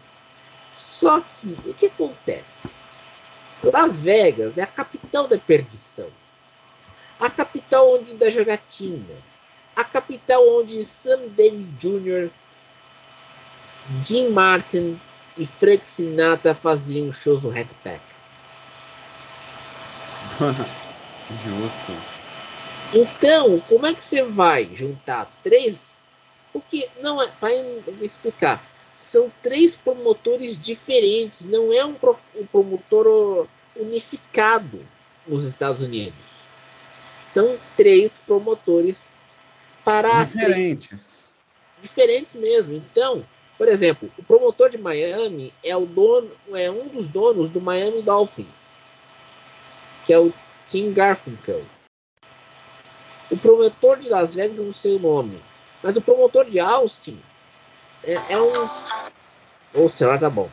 Só 0.71 1.21
que 1.21 1.55
o 1.65 1.73
que 1.73 1.85
acontece? 1.85 2.69
Las 3.63 3.99
Vegas 3.99 4.57
é 4.57 4.63
a 4.63 4.67
capital 4.67 5.27
da 5.27 5.37
perdição. 5.37 6.07
A 7.19 7.29
capital 7.29 7.93
onde 7.93 8.13
da 8.15 8.29
jogatina. 8.29 9.15
A 9.75 9.83
capital 9.83 10.47
onde 10.59 10.83
Sam 10.83 11.27
Davis 11.29 11.67
Jr., 11.79 12.29
Jim 14.03 14.29
Martin 14.29 14.99
e 15.37 15.45
Frank 15.45 15.85
Sinatra 15.85 16.53
faziam 16.53 17.11
shows 17.11 17.41
no 17.41 17.49
Hatpack. 17.49 18.01
Justo. 21.43 21.91
Então, 22.93 23.59
como 23.61 23.85
é 23.87 23.93
que 23.93 24.03
você 24.03 24.23
vai 24.23 24.69
juntar 24.73 25.31
três? 25.43 25.92
Porque 26.53 26.87
não 27.01 27.21
é 27.21 27.27
para 27.27 27.51
explicar. 28.01 28.63
São 28.95 29.29
três 29.41 29.75
promotores 29.75 30.55
diferentes. 30.59 31.43
Não 31.43 31.73
é 31.73 31.83
um, 31.83 31.95
um 32.35 32.45
promotor 32.45 33.47
unificado 33.75 34.79
nos 35.27 35.43
Estados 35.43 35.83
Unidos. 35.83 36.43
São 37.19 37.57
três 37.75 38.19
promotores 38.19 39.09
para 39.83 40.23
diferentes. 40.23 40.89
Três, 40.89 41.33
diferentes 41.81 42.33
mesmo. 42.33 42.75
Então, 42.75 43.25
por 43.57 43.67
exemplo, 43.67 44.11
o 44.17 44.23
promotor 44.23 44.69
de 44.69 44.77
Miami 44.77 45.53
é 45.63 45.75
o 45.75 45.85
dono, 45.85 46.31
é 46.53 46.69
um 46.69 46.87
dos 46.87 47.07
donos 47.07 47.49
do 47.49 47.61
Miami 47.61 48.01
Dolphins, 48.01 48.77
que 50.05 50.13
é 50.13 50.19
o 50.19 50.33
Tim 50.67 50.93
Garfinkel. 50.93 51.63
O 53.31 53.37
promotor 53.37 53.99
de 53.99 54.09
Las 54.09 54.33
Vegas 54.33 54.57
não 54.57 54.73
sei 54.73 54.95
o 54.95 54.99
nome, 54.99 55.41
mas 55.83 55.97
o 55.97 56.01
promotor 56.01 56.45
de 56.45 56.59
Austin 56.59 57.21
é, 58.03 58.13
é 58.29 58.39
um. 58.39 58.69
Ou 59.73 59.85
oh, 59.85 59.89
será 59.89 60.17
tá 60.17 60.29
bom. 60.29 60.49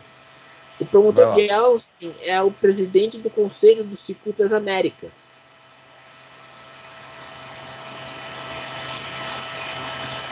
O 0.80 0.86
promotor 0.86 1.34
de 1.34 1.50
Austin 1.50 2.14
é 2.22 2.40
o 2.42 2.50
presidente 2.50 3.18
do 3.18 3.30
Conselho 3.30 3.84
do 3.84 3.96
Circuito 3.96 4.42
das 4.42 4.52
Américas. 4.52 5.40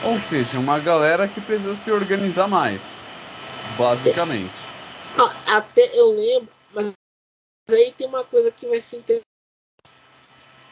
Ou 0.03 0.19
seja, 0.19 0.57
uma 0.57 0.79
galera 0.79 1.27
que 1.27 1.41
precisa 1.41 1.75
se 1.75 1.91
organizar 1.91 2.47
mais, 2.47 3.07
basicamente. 3.77 4.53
É. 5.17 5.51
Até 5.53 5.91
eu 5.93 6.11
lembro, 6.11 6.49
mas 6.73 6.93
aí 7.69 7.91
tem 7.91 8.07
uma 8.07 8.23
coisa 8.23 8.51
que 8.51 8.67
vai 8.67 8.79
ser 8.79 8.97
interessante. 8.97 9.25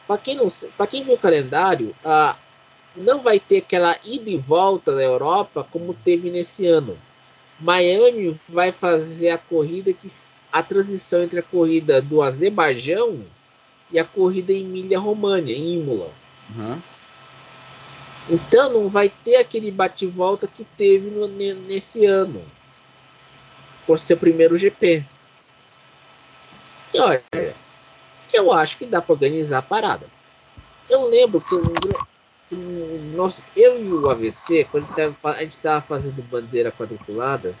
Para 0.06 0.18
quem 0.18 0.34
não, 0.36 0.48
para 0.76 0.86
quem 0.86 1.04
viu 1.04 1.14
o 1.14 1.18
calendário, 1.18 1.94
ah, 2.02 2.36
não 2.98 3.22
vai 3.22 3.38
ter 3.38 3.58
aquela 3.58 3.96
ida 4.04 4.30
e 4.30 4.36
volta 4.36 4.94
da 4.94 5.02
Europa 5.02 5.66
como 5.70 5.94
teve 5.94 6.30
nesse 6.30 6.66
ano. 6.66 6.98
Miami 7.60 8.38
vai 8.48 8.70
fazer 8.70 9.30
a 9.30 9.38
corrida 9.38 9.92
que 9.92 10.10
a 10.52 10.62
transição 10.62 11.22
entre 11.22 11.40
a 11.40 11.42
corrida 11.42 12.00
do 12.00 12.22
Azerbaijão 12.22 13.24
e 13.90 13.98
a 13.98 14.04
corrida 14.04 14.52
em 14.52 14.60
Emília-Romagna, 14.60 15.50
em 15.50 15.74
Imola. 15.74 16.10
Uhum. 16.54 16.80
Então 18.30 18.72
não 18.72 18.88
vai 18.88 19.08
ter 19.08 19.36
aquele 19.36 19.70
bate-volta 19.70 20.46
que 20.46 20.64
teve 20.76 21.10
no, 21.10 21.26
nesse 21.26 22.04
ano, 22.04 22.42
por 23.86 23.98
ser 23.98 24.14
o 24.14 24.18
primeiro 24.18 24.56
GP. 24.56 25.04
E 26.92 27.00
olha, 27.00 27.24
eu 28.32 28.52
acho 28.52 28.76
que 28.76 28.86
dá 28.86 29.00
para 29.00 29.14
organizar 29.14 29.58
a 29.58 29.62
parada. 29.62 30.06
Eu 30.88 31.06
lembro 31.08 31.40
que 31.40 31.54
um, 31.54 31.62
nosso, 32.56 33.42
eu 33.54 33.82
e 33.82 33.92
o 33.92 34.10
AVC, 34.10 34.66
quando 34.70 34.86
a 35.22 35.42
gente 35.42 35.52
estava 35.52 35.84
fazendo 35.84 36.22
bandeira 36.22 36.72
quadriculada, 36.72 37.54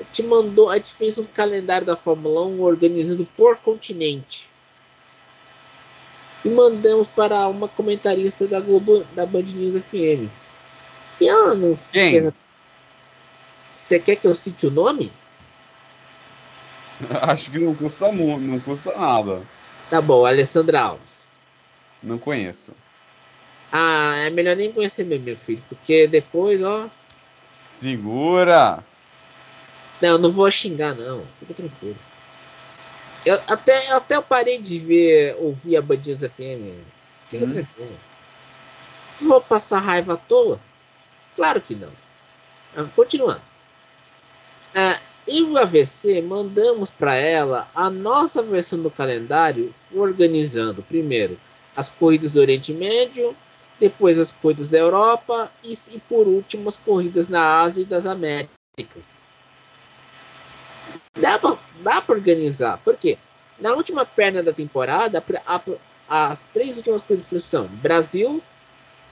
a 0.00 0.02
gente 0.04 0.22
mandou, 0.22 0.70
a 0.70 0.76
gente 0.76 0.94
fez 0.94 1.18
um 1.18 1.24
calendário 1.24 1.86
da 1.86 1.96
Fórmula 1.96 2.46
1 2.46 2.60
organizado 2.60 3.26
por 3.36 3.56
continente 3.58 4.48
e 6.46 6.48
mandamos 6.48 7.08
para 7.08 7.48
uma 7.48 7.68
comentarista 7.68 8.46
da 8.46 8.60
Globo, 8.60 9.04
da 9.14 9.26
Band 9.26 9.42
News 9.42 9.82
FM. 9.82 10.30
E 11.20 11.28
ela 11.28 11.54
não 11.54 11.76
Quem? 11.90 12.20
fez. 12.20 12.32
Você 13.72 13.98
quer 13.98 14.16
que 14.16 14.26
eu 14.26 14.34
cite 14.34 14.66
o 14.66 14.70
nome? 14.70 15.12
Acho 17.22 17.50
que 17.50 17.58
não 17.58 17.74
custa 17.74 18.12
muito, 18.12 18.40
não 18.40 18.60
custa 18.60 18.96
nada. 18.96 19.42
Tá 19.90 20.00
bom, 20.00 20.24
Alessandra 20.24 20.80
Alves. 20.80 21.26
Não 22.02 22.16
conheço. 22.16 22.72
Ah, 23.78 24.14
é 24.24 24.30
melhor 24.30 24.56
nem 24.56 24.72
conhecer 24.72 25.04
mesmo, 25.04 25.26
meu 25.26 25.36
filho, 25.36 25.62
porque 25.68 26.06
depois, 26.06 26.62
ó. 26.62 26.88
Segura! 27.68 28.82
Não, 30.00 30.16
não 30.16 30.32
vou 30.32 30.50
xingar, 30.50 30.94
não. 30.94 31.22
Fica 31.38 31.52
tranquilo. 31.52 31.98
Eu, 33.26 33.34
até, 33.46 33.92
até 33.92 34.16
eu 34.16 34.22
parei 34.22 34.58
de 34.58 34.78
ver, 34.78 35.36
ouvir 35.38 35.76
a 35.76 35.82
Bandidos 35.82 36.24
FM. 36.24 36.72
Fica 37.28 37.44
hum. 37.44 37.52
tranquilo. 37.52 37.98
Vou 39.20 39.42
passar 39.42 39.80
raiva 39.80 40.14
à 40.14 40.16
toa? 40.16 40.58
Claro 41.34 41.60
que 41.60 41.74
não. 41.74 41.92
Ah, 42.74 42.86
continuando. 42.96 43.42
Ah, 44.74 44.98
e 45.28 45.42
o 45.42 45.58
AVC 45.58 46.22
mandamos 46.22 46.90
para 46.90 47.14
ela 47.14 47.68
a 47.74 47.90
nossa 47.90 48.42
versão 48.42 48.80
do 48.80 48.90
calendário, 48.90 49.74
organizando 49.94 50.82
primeiro 50.82 51.38
as 51.76 51.90
corridas 51.90 52.32
do 52.32 52.40
Oriente 52.40 52.72
Médio, 52.72 53.36
depois 53.78 54.18
as 54.18 54.32
corridas 54.32 54.68
da 54.68 54.78
Europa 54.78 55.50
e, 55.62 55.72
e 55.72 56.00
por 56.00 56.26
último 56.26 56.68
as 56.68 56.76
corridas 56.76 57.28
na 57.28 57.60
Ásia 57.60 57.82
e 57.82 57.84
das 57.84 58.06
Américas. 58.06 59.18
Dá 61.14 61.38
pra 61.38 62.14
organizar. 62.14 62.78
Por 62.78 62.96
quê? 62.96 63.18
Na 63.58 63.72
última 63.72 64.04
perna 64.04 64.42
da 64.42 64.52
temporada, 64.52 65.22
a, 65.46 65.62
a, 66.08 66.26
as 66.28 66.44
três 66.44 66.76
últimas 66.76 67.00
coisas 67.02 67.44
são 67.44 67.66
Brasil, 67.66 68.42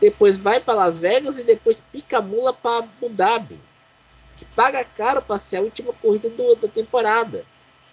depois 0.00 0.36
vai 0.36 0.60
para 0.60 0.74
Las 0.74 0.98
Vegas 0.98 1.38
e 1.38 1.44
depois 1.44 1.82
pica 1.92 2.18
a 2.18 2.22
mula 2.22 2.52
para 2.52 2.84
Abu 2.84 3.08
Dhabi. 3.08 3.58
Que 4.36 4.44
paga 4.44 4.84
caro 4.84 5.22
para 5.22 5.38
ser 5.38 5.58
a 5.58 5.62
última 5.62 5.92
corrida 5.92 6.28
do, 6.28 6.56
da 6.56 6.68
temporada. 6.68 7.44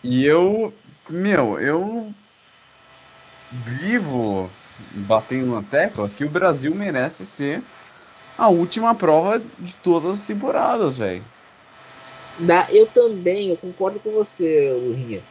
E 0.04 0.26
eu, 0.26 0.74
meu, 1.10 1.60
eu 1.60 2.14
vivo 3.52 4.50
batendo 4.92 5.54
na 5.54 5.64
tecla 5.64 6.10
que 6.10 6.24
o 6.24 6.30
Brasil 6.30 6.74
merece 6.74 7.26
ser 7.26 7.62
a 8.38 8.50
última 8.50 8.96
prova 8.96 9.42
de 9.60 9.78
todas 9.78 10.12
as 10.12 10.26
temporadas, 10.26 10.98
velho. 10.98 11.24
Eu 12.72 12.88
também, 12.88 13.50
eu 13.50 13.58
concordo 13.58 14.00
com 14.00 14.12
você, 14.12 14.72
Lurinha. 14.72 15.22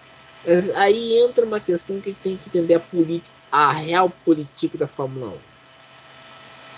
Mas 0.46 0.70
aí 0.76 1.18
entra 1.18 1.44
uma 1.44 1.60
questão 1.60 2.00
que 2.00 2.10
a 2.10 2.12
gente 2.12 2.22
tem 2.22 2.36
que 2.36 2.48
entender 2.48 2.74
a 2.74 2.82
a 3.50 3.72
real 3.72 4.10
política 4.24 4.78
da 4.78 4.86
Fórmula 4.86 5.32
1. 5.32 5.38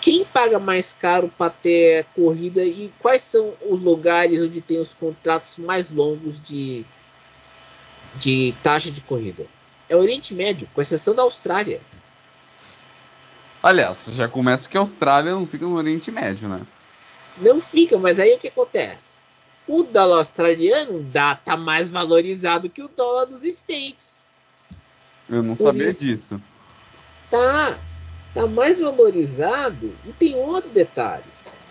Quem 0.01 0.25
paga 0.25 0.59
mais 0.59 0.91
caro 0.91 1.31
para 1.37 1.49
ter 1.49 2.05
corrida 2.13 2.61
e 2.63 2.91
quais 2.99 3.21
são 3.21 3.53
os 3.69 3.79
lugares 3.81 4.41
onde 4.41 4.59
tem 4.59 4.79
os 4.79 4.93
contratos 4.93 5.57
mais 5.57 5.91
longos 5.91 6.41
de, 6.41 6.83
de 8.15 8.53
taxa 8.61 8.91
de 8.91 8.99
corrida? 8.99 9.45
É 9.87 9.95
o 9.95 9.99
Oriente 9.99 10.33
Médio, 10.33 10.67
com 10.73 10.81
exceção 10.81 11.15
da 11.15 11.21
Austrália. 11.21 11.79
Aliás, 13.63 14.09
já 14.11 14.27
começa 14.27 14.67
que 14.67 14.75
a 14.77 14.81
Austrália 14.81 15.31
não 15.31 15.45
fica 15.45 15.65
no 15.65 15.75
Oriente 15.75 16.11
Médio, 16.11 16.49
né? 16.49 16.61
Não 17.37 17.61
fica, 17.61 17.97
mas 17.97 18.19
aí 18.19 18.33
o 18.33 18.37
que 18.37 18.49
acontece? 18.49 19.21
O 19.65 19.83
dólar 19.83 20.17
australiano 20.17 21.01
dá, 21.01 21.33
tá 21.33 21.55
mais 21.55 21.89
valorizado 21.89 22.69
que 22.69 22.83
o 22.83 22.89
dólar 22.89 23.23
dos 23.23 23.45
States. 23.45 24.25
Eu 25.29 25.41
não 25.41 25.55
Por 25.55 25.63
sabia 25.63 25.87
isso, 25.87 25.99
disso. 26.01 26.41
Tá, 27.29 27.79
tá 28.33 28.45
mais 28.45 28.81
valorizado. 28.81 29.95
E 30.05 30.11
tem 30.11 30.35
outro 30.35 30.69
detalhe. 30.69 31.23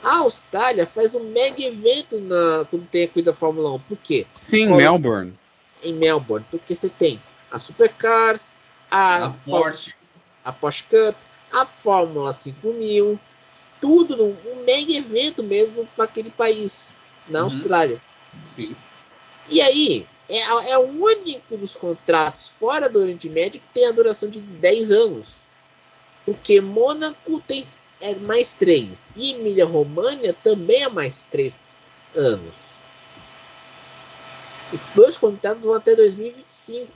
A 0.03 0.21
Austrália 0.21 0.87
faz 0.87 1.15
um 1.15 1.25
mega 1.25 1.63
evento 1.63 2.19
na, 2.19 2.65
quando 2.71 2.87
tem 2.87 3.05
a 3.05 3.09
corrida 3.09 3.33
da 3.33 3.37
Fórmula 3.37 3.71
1. 3.75 3.79
Por 3.81 3.99
quê? 3.99 4.27
Sim, 4.35 4.63
em 4.63 4.77
Melbourne. 4.77 5.39
Em 5.83 5.93
Melbourne. 5.93 6.47
Porque 6.51 6.75
você 6.75 6.89
tem 6.89 7.21
a 7.51 7.59
Supercars, 7.59 8.51
a, 8.91 9.27
a 9.27 9.31
Porsche, 9.31 9.95
a 10.43 10.51
Porsche 10.51 10.85
Cup, 10.85 11.15
a 11.53 11.67
Fórmula 11.67 12.33
5000, 12.33 13.19
tudo 13.81 14.17
num 14.17 14.37
um 14.47 14.65
mega 14.65 14.93
evento 14.93 15.43
mesmo 15.43 15.87
para 15.95 16.05
aquele 16.05 16.31
país, 16.31 16.93
na 17.29 17.41
uhum. 17.41 17.45
Austrália. 17.45 18.01
Sim. 18.55 18.75
E 19.49 19.61
aí, 19.61 20.07
é, 20.29 20.71
é 20.73 20.79
o 20.79 20.89
único 20.89 21.57
dos 21.57 21.77
contratos 21.77 22.49
fora 22.49 22.89
do 22.89 23.01
Oriente 23.01 23.29
Médio 23.29 23.61
que 23.61 23.75
tem 23.75 23.87
a 23.87 23.93
duração 23.93 24.29
de 24.29 24.41
10 24.41 24.91
anos. 24.91 25.35
Porque 26.25 26.61
Mônaco 26.61 27.41
tem 27.41 27.63
é 28.01 28.15
mais 28.17 28.53
3 28.53 29.11
e 29.15 29.33
Emília 29.33 29.65
România 29.65 30.35
também 30.43 30.83
é 30.83 30.89
mais 30.89 31.25
3 31.25 31.55
anos. 32.17 32.55
Os 34.73 34.81
dois 34.95 35.17
contratos 35.17 35.63
vão 35.63 35.75
até 35.75 35.95
2025. 35.95 36.91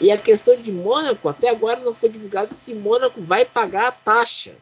E 0.00 0.12
a 0.12 0.18
questão 0.18 0.60
de 0.60 0.70
Mônaco, 0.70 1.28
até 1.28 1.50
agora 1.50 1.80
não 1.80 1.92
foi 1.92 2.08
divulgado 2.08 2.54
se 2.54 2.74
Mônaco 2.74 3.20
vai 3.20 3.44
pagar 3.44 3.88
a 3.88 3.92
taxa 3.92 4.54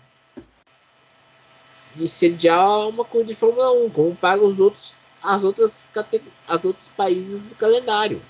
de 1.94 2.08
sediar 2.08 2.88
uma 2.88 3.04
corrida 3.04 3.32
de 3.32 3.34
Fórmula 3.34 3.72
1, 3.72 3.90
como 3.90 4.16
pagam 4.16 4.46
os 4.46 4.60
outros, 4.60 4.94
as 5.22 5.44
outras 5.44 5.86
as 6.46 6.64
outros 6.64 6.88
países 6.88 7.42
do 7.42 7.54
calendário. 7.54 8.22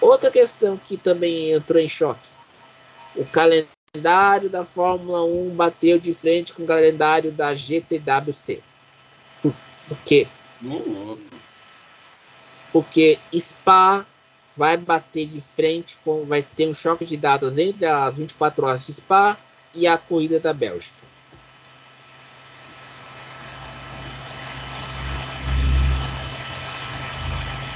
Outra 0.00 0.30
questão 0.30 0.76
que 0.76 0.96
também 0.96 1.52
entrou 1.52 1.80
em 1.80 1.88
choque: 1.88 2.28
o 3.16 3.24
calendário 3.24 4.50
da 4.50 4.64
Fórmula 4.64 5.24
1 5.24 5.54
bateu 5.54 5.98
de 5.98 6.12
frente 6.12 6.52
com 6.52 6.64
o 6.64 6.66
calendário 6.66 7.32
da 7.32 7.54
GTWC. 7.54 8.62
Por 9.42 9.98
quê? 10.04 10.26
Porque 12.72 13.18
Spa 13.34 14.06
vai 14.56 14.76
bater 14.76 15.26
de 15.26 15.42
frente 15.54 15.98
com. 16.04 16.24
Vai 16.24 16.42
ter 16.42 16.68
um 16.68 16.74
choque 16.74 17.04
de 17.04 17.16
datas 17.16 17.58
entre 17.58 17.86
as 17.86 18.16
24 18.16 18.66
horas 18.66 18.86
de 18.86 18.92
Spa 18.92 19.38
e 19.74 19.86
a 19.86 19.98
corrida 19.98 20.38
da 20.38 20.52
Bélgica. 20.52 21.04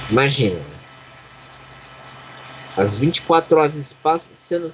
Imagina. 0.09 0.59
As 2.75 2.97
24 2.97 3.57
horas 3.57 3.73
de 3.73 3.83
Spa 3.83 4.17
sendo. 4.17 4.73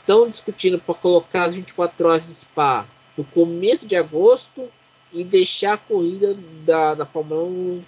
Estão 0.00 0.28
discutindo 0.28 0.78
para 0.78 0.94
colocar 0.94 1.44
as 1.44 1.54
24 1.54 2.08
horas 2.08 2.26
de 2.26 2.34
Spa 2.34 2.86
no 3.16 3.24
começo 3.24 3.86
de 3.86 3.94
agosto 3.94 4.70
e 5.12 5.22
deixar 5.22 5.74
a 5.74 5.78
corrida 5.78 6.34
da, 6.64 6.94
da 6.94 7.04
Fórmula 7.04 7.44
1 7.44 7.84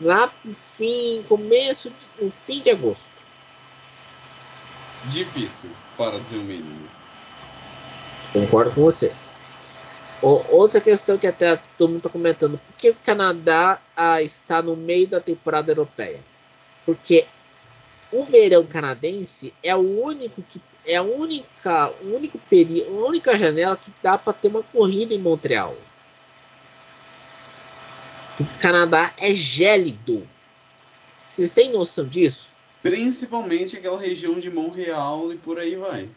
lá 0.00 0.28
pro 0.28 0.54
fim, 0.54 1.24
começo, 1.28 1.92
o 2.20 2.30
fim 2.30 2.60
de 2.60 2.70
agosto. 2.70 3.06
Difícil, 5.06 5.70
para 5.96 6.18
dizer 6.18 6.38
o 6.38 6.42
mínimo. 6.42 6.88
Concordo 8.32 8.72
com 8.72 8.82
você. 8.82 9.12
O, 10.22 10.42
outra 10.48 10.80
questão 10.80 11.18
que 11.18 11.26
até 11.26 11.60
todo 11.76 11.90
mundo 11.90 11.98
está 11.98 12.08
comentando: 12.08 12.58
por 12.58 12.76
que 12.76 12.90
o 12.90 12.96
Canadá 13.04 13.80
ah, 13.96 14.22
está 14.22 14.62
no 14.62 14.74
meio 14.74 15.06
da 15.06 15.20
temporada 15.20 15.70
europeia? 15.70 16.20
Porque 16.86 17.26
o 18.10 18.24
verão 18.24 18.64
canadense 18.64 19.52
é 19.62 19.74
o 19.74 20.02
único 20.02 20.42
que 20.42 20.60
é 20.86 20.96
a 20.96 21.02
única, 21.02 21.92
o 22.02 22.14
único 22.14 22.38
período, 22.50 22.98
a 22.98 23.08
única 23.08 23.36
janela 23.36 23.76
que 23.76 23.92
dá 24.02 24.18
para 24.18 24.32
ter 24.32 24.48
uma 24.48 24.62
corrida 24.62 25.14
em 25.14 25.18
Montreal. 25.18 25.76
O 28.40 28.60
Canadá 28.60 29.12
é 29.20 29.32
gélido. 29.32 30.28
Vocês 31.24 31.52
têm 31.52 31.70
noção 31.70 32.06
disso? 32.06 32.48
Principalmente 32.82 33.76
aquela 33.76 33.98
região 33.98 34.40
de 34.40 34.50
Montreal 34.50 35.32
e 35.32 35.36
por 35.38 35.58
aí 35.58 35.76
vai. 35.76 36.08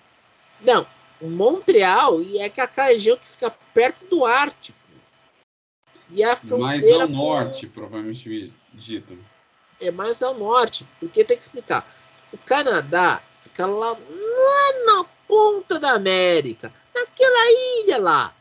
Não, 0.61 0.85
Montreal 1.21 2.21
e 2.21 2.39
é 2.39 2.45
aquela 2.45 2.87
região 2.87 3.17
que 3.17 3.27
fica 3.27 3.51
perto 3.73 4.05
do 4.05 4.25
Ártico. 4.25 4.77
E 6.09 6.23
a 6.23 6.35
fronteira 6.35 6.99
mais 6.99 7.01
ao 7.01 7.07
norte, 7.07 7.67
provavelmente 7.67 8.53
dito. 8.73 9.17
É 9.79 9.91
mais 9.91 10.23
ao 10.23 10.33
norte, 10.33 10.87
porque 10.99 11.23
tem 11.23 11.37
que 11.37 11.43
explicar. 11.43 11.87
O 12.33 12.37
Canadá 12.37 13.21
fica 13.43 13.65
lá, 13.65 13.91
lá 13.91 14.85
na 14.85 15.05
ponta 15.27 15.79
da 15.79 15.91
América, 15.91 16.73
naquela 16.95 17.51
ilha 17.83 17.99
lá 17.99 18.36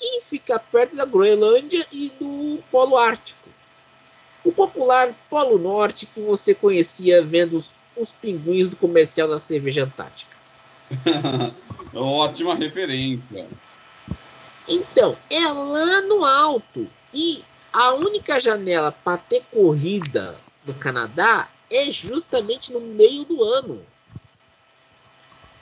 e 0.00 0.22
fica 0.22 0.58
perto 0.58 0.96
da 0.96 1.04
Groenlândia 1.04 1.86
e 1.92 2.10
do 2.18 2.62
Polo 2.70 2.96
Ártico. 2.96 3.48
O 4.42 4.50
popular 4.50 5.14
Polo 5.28 5.58
Norte 5.58 6.06
que 6.06 6.20
você 6.20 6.54
conhecia 6.54 7.22
vendo 7.22 7.58
os, 7.58 7.70
os 7.96 8.10
pinguins 8.10 8.70
do 8.70 8.76
comercial 8.76 9.28
da 9.28 9.38
cerveja 9.38 9.84
antártica. 9.84 10.36
Ótima 11.94 12.54
referência. 12.54 13.46
Então, 14.66 15.16
é 15.28 15.46
lá 15.48 16.00
no 16.02 16.24
alto. 16.24 16.88
E 17.12 17.44
a 17.72 17.92
única 17.94 18.40
janela 18.40 18.92
para 18.92 19.18
ter 19.18 19.42
corrida 19.52 20.36
no 20.64 20.72
Canadá 20.74 21.48
é 21.70 21.90
justamente 21.90 22.72
no 22.72 22.80
meio 22.80 23.24
do 23.24 23.42
ano 23.44 23.84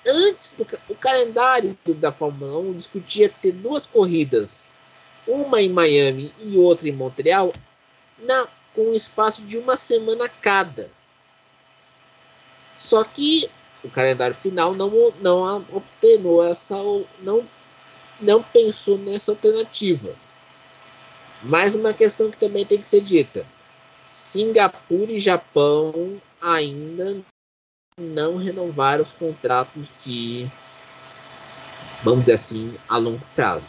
antes 0.06 0.52
do 0.56 0.66
o 0.88 0.94
calendário 0.94 1.76
da 1.86 2.12
Fórmula 2.12 2.58
1 2.58 2.72
discutia 2.74 3.28
ter 3.28 3.52
duas 3.52 3.86
corridas, 3.86 4.66
uma 5.26 5.60
em 5.60 5.68
Miami 5.68 6.32
e 6.40 6.56
outra 6.56 6.88
em 6.88 6.92
Montreal, 6.92 7.52
na, 8.18 8.48
com 8.74 8.90
um 8.90 8.94
espaço 8.94 9.42
de 9.42 9.58
uma 9.58 9.76
semana 9.76 10.28
cada. 10.28 10.90
Só 12.74 13.04
que 13.04 13.48
o 13.82 13.90
calendário 13.90 14.34
final 14.34 14.74
não, 14.74 14.90
não 15.20 15.64
obtenou 15.72 16.44
essa 16.44 16.76
não 17.20 17.48
não 18.20 18.42
pensou 18.42 18.98
nessa 18.98 19.30
alternativa. 19.30 20.14
Mais 21.42 21.76
uma 21.76 21.92
questão 21.92 22.30
que 22.30 22.36
também 22.36 22.66
tem 22.66 22.78
que 22.78 22.86
ser 22.86 23.00
dita: 23.00 23.46
Singapura 24.06 25.12
e 25.12 25.20
Japão 25.20 26.20
ainda 26.40 27.22
não 27.98 28.36
renovaram 28.36 29.02
os 29.02 29.12
contratos 29.12 29.90
de, 30.04 30.48
vamos 32.02 32.20
dizer 32.20 32.34
assim, 32.34 32.74
a 32.88 32.96
longo 32.96 33.20
prazo. 33.34 33.66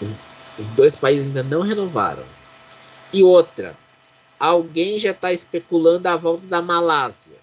Os, 0.00 0.10
os 0.58 0.66
dois 0.74 0.96
países 0.96 1.26
ainda 1.26 1.42
não 1.42 1.62
renovaram. 1.62 2.24
E 3.12 3.22
outra, 3.22 3.76
alguém 4.38 4.98
já 4.98 5.10
está 5.10 5.32
especulando 5.32 6.08
a 6.08 6.16
volta 6.16 6.46
da 6.46 6.60
Malásia. 6.60 7.36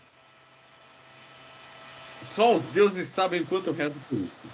Só 2.22 2.54
os 2.54 2.64
deuses 2.64 3.08
sabem 3.08 3.46
quanto 3.46 3.68
eu 3.68 3.74
rezo 3.74 4.00
por 4.10 4.18
isso. 4.20 4.48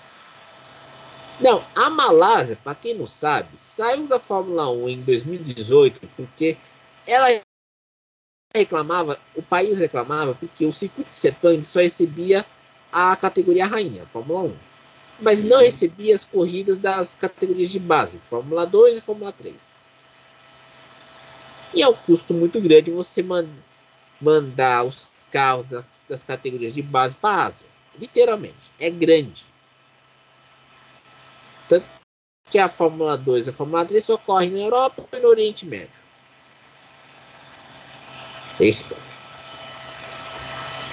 Não, 1.39 1.65
a 1.75 1.89
Malásia, 1.89 2.57
para 2.63 2.75
quem 2.75 2.93
não 2.93 3.05
sabe, 3.05 3.49
saiu 3.57 4.07
da 4.07 4.19
Fórmula 4.19 4.69
1 4.71 4.89
em 4.89 5.01
2018 5.01 6.07
porque 6.15 6.57
ela 7.05 7.27
reclamava, 8.57 9.19
o 9.35 9.41
país 9.41 9.77
reclamava 9.77 10.33
porque 10.33 10.65
o 10.65 10.71
circuito 10.71 11.09
de 11.09 11.15
Sepang 11.15 11.63
só 11.63 11.79
recebia 11.81 12.45
a 12.91 13.15
categoria 13.15 13.65
rainha, 13.65 14.05
Fórmula 14.05 14.43
1. 14.43 14.55
Mas 15.19 15.43
não 15.43 15.59
recebia 15.59 16.15
as 16.15 16.23
corridas 16.23 16.77
das 16.77 17.15
categorias 17.15 17.69
de 17.69 17.79
base, 17.79 18.17
Fórmula 18.19 18.65
2 18.65 18.97
e 18.97 19.01
Fórmula 19.01 19.31
3. 19.31 19.75
E 21.73 21.81
é 21.81 21.87
um 21.87 21.93
custo 21.93 22.33
muito 22.33 22.59
grande 22.61 22.91
você 22.91 23.21
man 23.21 23.47
mandar 24.21 24.85
os 24.85 25.07
carros 25.29 25.67
da, 25.67 25.83
das 26.07 26.23
categorias 26.23 26.73
de 26.73 26.81
base 26.81 27.15
para 27.17 27.41
a 27.41 27.45
Ásia. 27.47 27.67
Literalmente. 27.97 28.71
É 28.79 28.89
grande. 28.89 29.45
Tanto 31.67 31.89
que 32.49 32.59
a 32.59 32.69
Fórmula 32.69 33.17
2 33.17 33.47
e 33.47 33.49
a 33.49 33.53
Fórmula 33.53 33.85
3 33.85 34.03
só 34.03 34.17
correm 34.17 34.51
na 34.51 34.59
Europa 34.59 35.05
e 35.11 35.19
no 35.19 35.27
Oriente 35.27 35.65
Médio. 35.65 36.04
Esse 38.59 38.85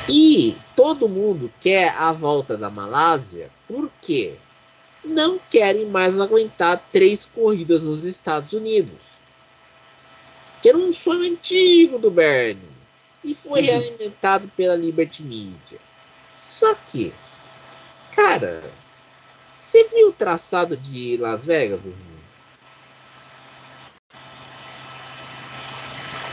E 0.09 0.57
todo 0.75 1.09
mundo 1.09 1.53
quer 1.61 1.95
a 1.97 2.13
volta 2.13 2.57
da 2.57 2.69
Malásia 2.69 3.51
porque 3.69 4.35
não 5.05 5.39
querem 5.51 5.87
mais 5.87 6.21
aguentar 6.21 6.83
três 6.93 7.25
corridas 7.25 7.83
nos 7.83 8.05
Estados 8.05 8.53
Unidos. 8.53 9.13
Que 10.61 10.69
era 10.69 10.79
um 10.79 10.93
sonho 10.93 11.33
antigo 11.33 11.99
do 11.99 12.11
Bernie 12.11 12.73
e 13.25 13.35
foi 13.35 13.61
uhum. 13.61 13.67
realimentado 13.67 14.49
pela 14.57 14.75
Liberty 14.75 15.23
Media. 15.23 15.79
Só 16.39 16.75
que, 16.75 17.13
cara, 18.15 18.63
você 19.55 19.85
viu 19.89 20.09
o 20.09 20.13
traçado 20.13 20.77
de 20.77 21.17
Las 21.17 21.45
Vegas? 21.47 21.81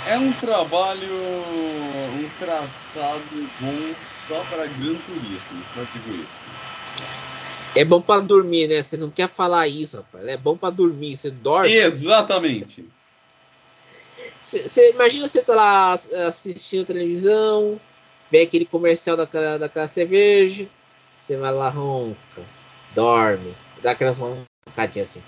É 0.10 0.18
um 0.18 0.34
trabalho, 0.34 1.14
um 1.14 2.28
traçado 2.40 3.48
bom 3.60 3.94
só 4.28 4.44
para 4.46 4.66
Gran 4.66 4.96
Turismo, 4.96 5.64
só 5.72 5.84
digo 5.94 6.16
isso. 6.16 6.50
É 7.76 7.86
bom 7.86 8.02
para 8.02 8.20
dormir, 8.20 8.68
né? 8.68 8.82
Você 8.82 8.98
não 8.98 9.12
quer 9.12 9.30
falar 9.30 9.68
isso, 9.68 9.98
rapaz. 9.98 10.28
É 10.28 10.36
bom 10.36 10.58
para 10.58 10.72
dormir, 10.72 11.16
você 11.16 11.30
dorme. 11.30 11.72
Exatamente. 11.72 12.84
Você 14.42 14.90
imagina 14.90 15.28
você 15.28 15.44
tá 15.44 15.54
lá 15.54 15.94
assistindo 15.94 16.88
televisão, 16.88 17.80
vê 18.32 18.42
aquele 18.42 18.66
comercial 18.66 19.16
daquela, 19.16 19.60
daquela 19.60 19.86
cerveja, 19.86 20.68
você 21.16 21.38
vai 21.38 21.54
lá 21.54 21.70
ronca, 21.70 22.42
dorme, 22.96 23.54
dá 23.84 23.92
aquelas 23.92 24.18
roncadinhas 24.18 25.12
assim. 25.12 25.24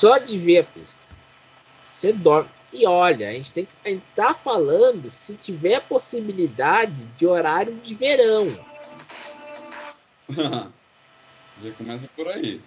Só 0.00 0.16
de 0.16 0.38
ver 0.38 0.60
a 0.60 0.64
pista. 0.64 1.06
Você 1.84 2.10
dorme. 2.10 2.48
E 2.72 2.86
olha, 2.86 3.28
a 3.28 3.32
gente 3.32 3.52
tem 3.52 3.66
que. 3.66 3.72
A 3.84 3.90
gente 3.90 4.02
tá 4.16 4.32
falando 4.32 5.10
se 5.10 5.34
tiver 5.34 5.74
a 5.74 5.80
possibilidade 5.82 7.04
de 7.04 7.26
horário 7.26 7.74
de 7.74 7.94
verão. 7.94 8.46
Já 11.62 11.72
começa 11.76 12.08
por 12.16 12.28
aí. 12.28 12.62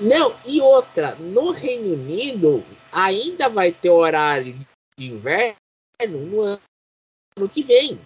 Não, 0.00 0.34
e 0.44 0.60
outra, 0.60 1.14
no 1.14 1.52
Reino 1.52 1.94
Unido 1.94 2.64
ainda 2.90 3.48
vai 3.48 3.70
ter 3.70 3.90
horário 3.90 4.58
de 4.98 5.06
inverno 5.06 5.54
no 6.26 6.40
ano 6.40 7.48
que 7.48 7.62
vem. 7.62 8.00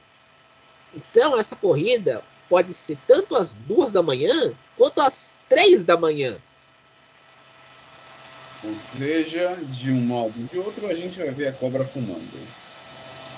Então 0.94 1.38
essa 1.38 1.56
corrida 1.56 2.22
pode 2.50 2.74
ser 2.74 2.98
tanto 3.06 3.34
às 3.34 3.54
duas 3.54 3.90
da 3.90 4.02
manhã 4.02 4.52
quanto 4.76 5.00
às 5.00 5.32
três 5.48 5.82
da 5.82 5.96
manhã. 5.96 6.38
Ou 8.64 8.74
seja, 8.76 9.56
de 9.70 9.92
um 9.92 10.00
modo 10.00 10.34
ou 10.40 10.46
de 10.46 10.58
outro, 10.58 10.86
a 10.86 10.94
gente 10.94 11.18
vai 11.18 11.30
ver 11.30 11.48
a 11.48 11.52
cobra 11.52 11.84
fumando. 11.84 12.38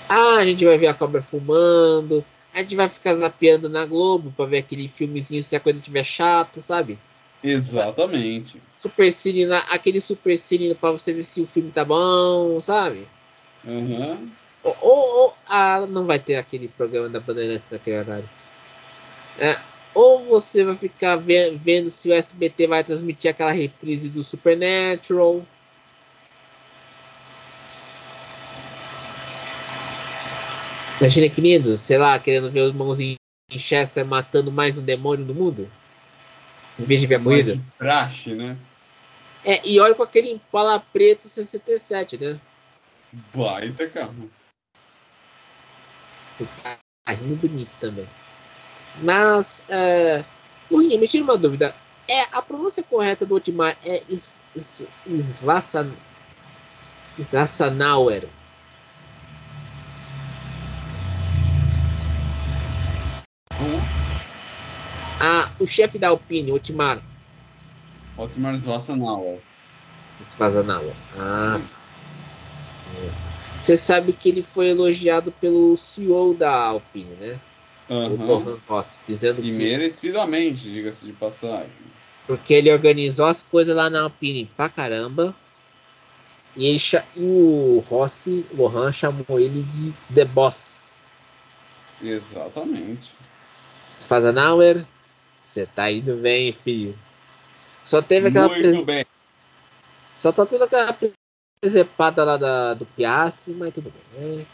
Ah, 0.09 0.37
a 0.37 0.45
gente 0.45 0.65
vai 0.65 0.77
ver 0.77 0.87
a 0.87 0.93
cobra 0.93 1.21
fumando. 1.21 2.25
A 2.53 2.59
gente 2.59 2.75
vai 2.75 2.89
ficar 2.89 3.15
zapeando 3.15 3.69
na 3.69 3.85
Globo 3.85 4.33
para 4.35 4.45
ver 4.45 4.57
aquele 4.57 4.87
filmezinho 4.87 5.41
se 5.41 5.55
a 5.55 5.59
coisa 5.59 5.79
estiver 5.79 6.03
chata, 6.03 6.59
sabe? 6.59 6.99
Exatamente. 7.43 8.61
Super 8.75 9.11
cine, 9.11 9.45
aquele 9.69 10.01
super 10.01 10.37
cine 10.37 10.75
para 10.75 10.91
você 10.91 11.13
ver 11.13 11.23
se 11.23 11.41
o 11.41 11.47
filme 11.47 11.71
tá 11.71 11.85
bom, 11.85 12.59
sabe? 12.59 13.07
Uhum. 13.63 14.29
Ou, 14.63 14.77
ou, 14.81 15.23
ou 15.23 15.37
ah, 15.47 15.85
não 15.87 16.05
vai 16.05 16.19
ter 16.19 16.35
aquele 16.35 16.67
programa 16.67 17.09
da 17.09 17.19
Bandeirantes 17.19 17.69
naquele 17.69 17.99
horário. 17.99 18.29
É, 19.39 19.57
ou 19.93 20.25
você 20.25 20.63
vai 20.63 20.75
ficar 20.75 21.17
ve 21.17 21.51
vendo 21.57 21.89
se 21.89 22.09
o 22.09 22.13
SBT 22.13 22.67
vai 22.67 22.83
transmitir 22.83 23.31
aquela 23.31 23.51
reprise 23.51 24.09
do 24.09 24.23
Supernatural. 24.23 25.45
Imagina 30.99 31.29
que 31.29 31.41
lindo, 31.41 31.77
sei 31.77 31.97
lá, 31.97 32.17
querendo 32.19 32.51
ver 32.51 32.61
os 32.61 32.69
irmãos 32.69 32.99
em 32.99 33.17
Chester 33.57 34.05
matando 34.05 34.51
mais 34.51 34.77
um 34.77 34.83
demônio 34.83 35.25
do 35.25 35.33
mundo. 35.33 35.69
Em 36.79 36.85
vez 36.85 37.01
de 37.01 37.07
ver 37.07 37.15
a 37.15 37.19
corrida. 37.19 37.55
De 37.55 37.63
praxe, 37.77 38.33
né? 38.35 38.57
É, 39.43 39.67
e 39.67 39.79
olha 39.79 39.95
com 39.95 40.03
aquele 40.03 40.29
Impala 40.29 40.79
preto 40.79 41.27
67, 41.27 42.17
né? 42.17 42.39
Baita 43.33 43.89
carro. 43.89 44.29
O 46.39 46.47
carrinho 47.05 47.35
bonito 47.35 47.71
também. 47.79 48.07
Mas, 48.99 49.63
uh, 49.69 50.25
Lurinha, 50.69 50.99
me 50.99 51.07
tira 51.07 51.23
uma 51.23 51.37
dúvida. 51.37 51.75
É, 52.07 52.23
a 52.33 52.41
pronúncia 52.41 52.83
correta 52.83 53.25
do 53.25 53.35
Otmar 53.35 53.77
é 53.85 54.01
Svassanauer. 57.17 58.27
Ah, 65.19 65.51
o 65.59 65.67
chefe 65.67 65.99
da 65.99 66.09
Alpine, 66.09 66.51
Otmar. 66.51 66.99
Otmar 68.17 68.57
Svassanauer. 68.57 69.39
Svassanauer. 70.27 70.95
Ah. 71.15 71.61
Você 73.59 73.77
sabe 73.77 74.13
que 74.13 74.29
ele 74.29 74.41
foi 74.41 74.69
elogiado 74.69 75.31
pelo 75.31 75.77
CEO 75.77 76.33
da 76.33 76.51
Alpine, 76.51 77.15
né? 77.17 77.39
Uhum. 77.89 78.57
Rossi, 78.67 79.01
dizendo 79.05 79.39
e 79.43 79.51
que. 79.51 79.57
merecidamente, 79.57 80.61
diga-se 80.61 81.05
de 81.05 81.13
passagem. 81.13 81.71
Porque 82.25 82.53
ele 82.53 82.71
organizou 82.71 83.25
as 83.25 83.43
coisas 83.43 83.75
lá 83.75 83.89
na 83.89 84.03
Alpine 84.03 84.49
pra 84.55 84.69
caramba. 84.69 85.35
E, 86.55 86.65
ele, 86.65 86.81
e 87.15 87.21
o 87.21 87.83
Rossi, 87.89 88.45
o 88.51 88.57
Lohan, 88.57 88.91
chamou 88.91 89.39
ele 89.39 89.63
de 89.63 89.93
The 90.13 90.25
Boss. 90.25 90.99
Exatamente. 92.01 93.11
Fazenauer, 93.99 94.85
você 95.43 95.65
tá 95.65 95.91
indo 95.91 96.15
bem, 96.15 96.51
filho. 96.51 96.97
Só 97.83 98.01
teve 98.01 98.29
aquela. 98.29 98.47
Muito 98.47 98.61
pres... 98.61 98.85
bem. 98.85 99.05
Só 100.15 100.31
tá 100.31 100.45
tendo 100.45 100.63
aquela 100.63 100.95
presepada 101.59 102.23
lá 102.23 102.37
da, 102.37 102.73
do 102.73 102.85
Piastri, 102.85 103.53
mas 103.53 103.73
tudo 103.73 103.91
bem. 104.13 104.37
Né? 104.37 104.45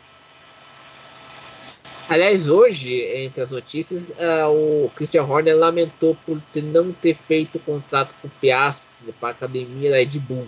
Aliás, 2.10 2.48
hoje, 2.48 3.02
entre 3.18 3.42
as 3.42 3.52
notícias, 3.52 4.12
uh, 4.12 4.86
o 4.86 4.90
Christian 4.96 5.24
Horner 5.24 5.58
lamentou 5.58 6.16
por 6.26 6.42
ter, 6.54 6.64
não 6.64 6.94
ter 6.94 7.14
feito 7.14 7.60
contrato 7.60 8.16
com 8.22 8.30
o 8.30 8.32
Piastri 8.40 9.12
para 9.20 9.30
a 9.30 9.32
academia 9.32 9.92
da 9.92 9.98
Red 9.98 10.20
Bull. 10.20 10.48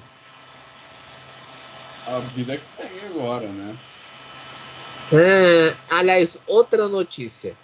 A 2.08 2.20
vida 2.20 2.56
que 2.56 2.66
segue 2.66 3.06
agora, 3.08 3.48
né? 3.48 3.76
Uh, 5.12 5.78
aliás, 5.90 6.38
outra 6.48 6.88
notícia. 6.88 7.58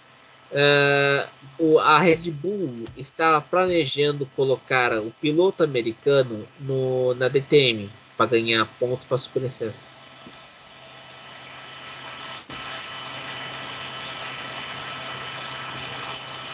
Uh, 0.52 1.28
o, 1.58 1.78
a 1.78 1.98
Red 1.98 2.30
Bull 2.30 2.84
está 2.96 3.40
planejando 3.40 4.26
colocar 4.36 4.92
o 4.98 5.10
piloto 5.20 5.64
americano 5.64 6.46
no, 6.60 7.14
na 7.14 7.28
DTM 7.28 7.90
para 8.16 8.26
ganhar 8.26 8.66
pontos 8.78 9.06
para 9.06 9.16
superlicença. 9.16 9.86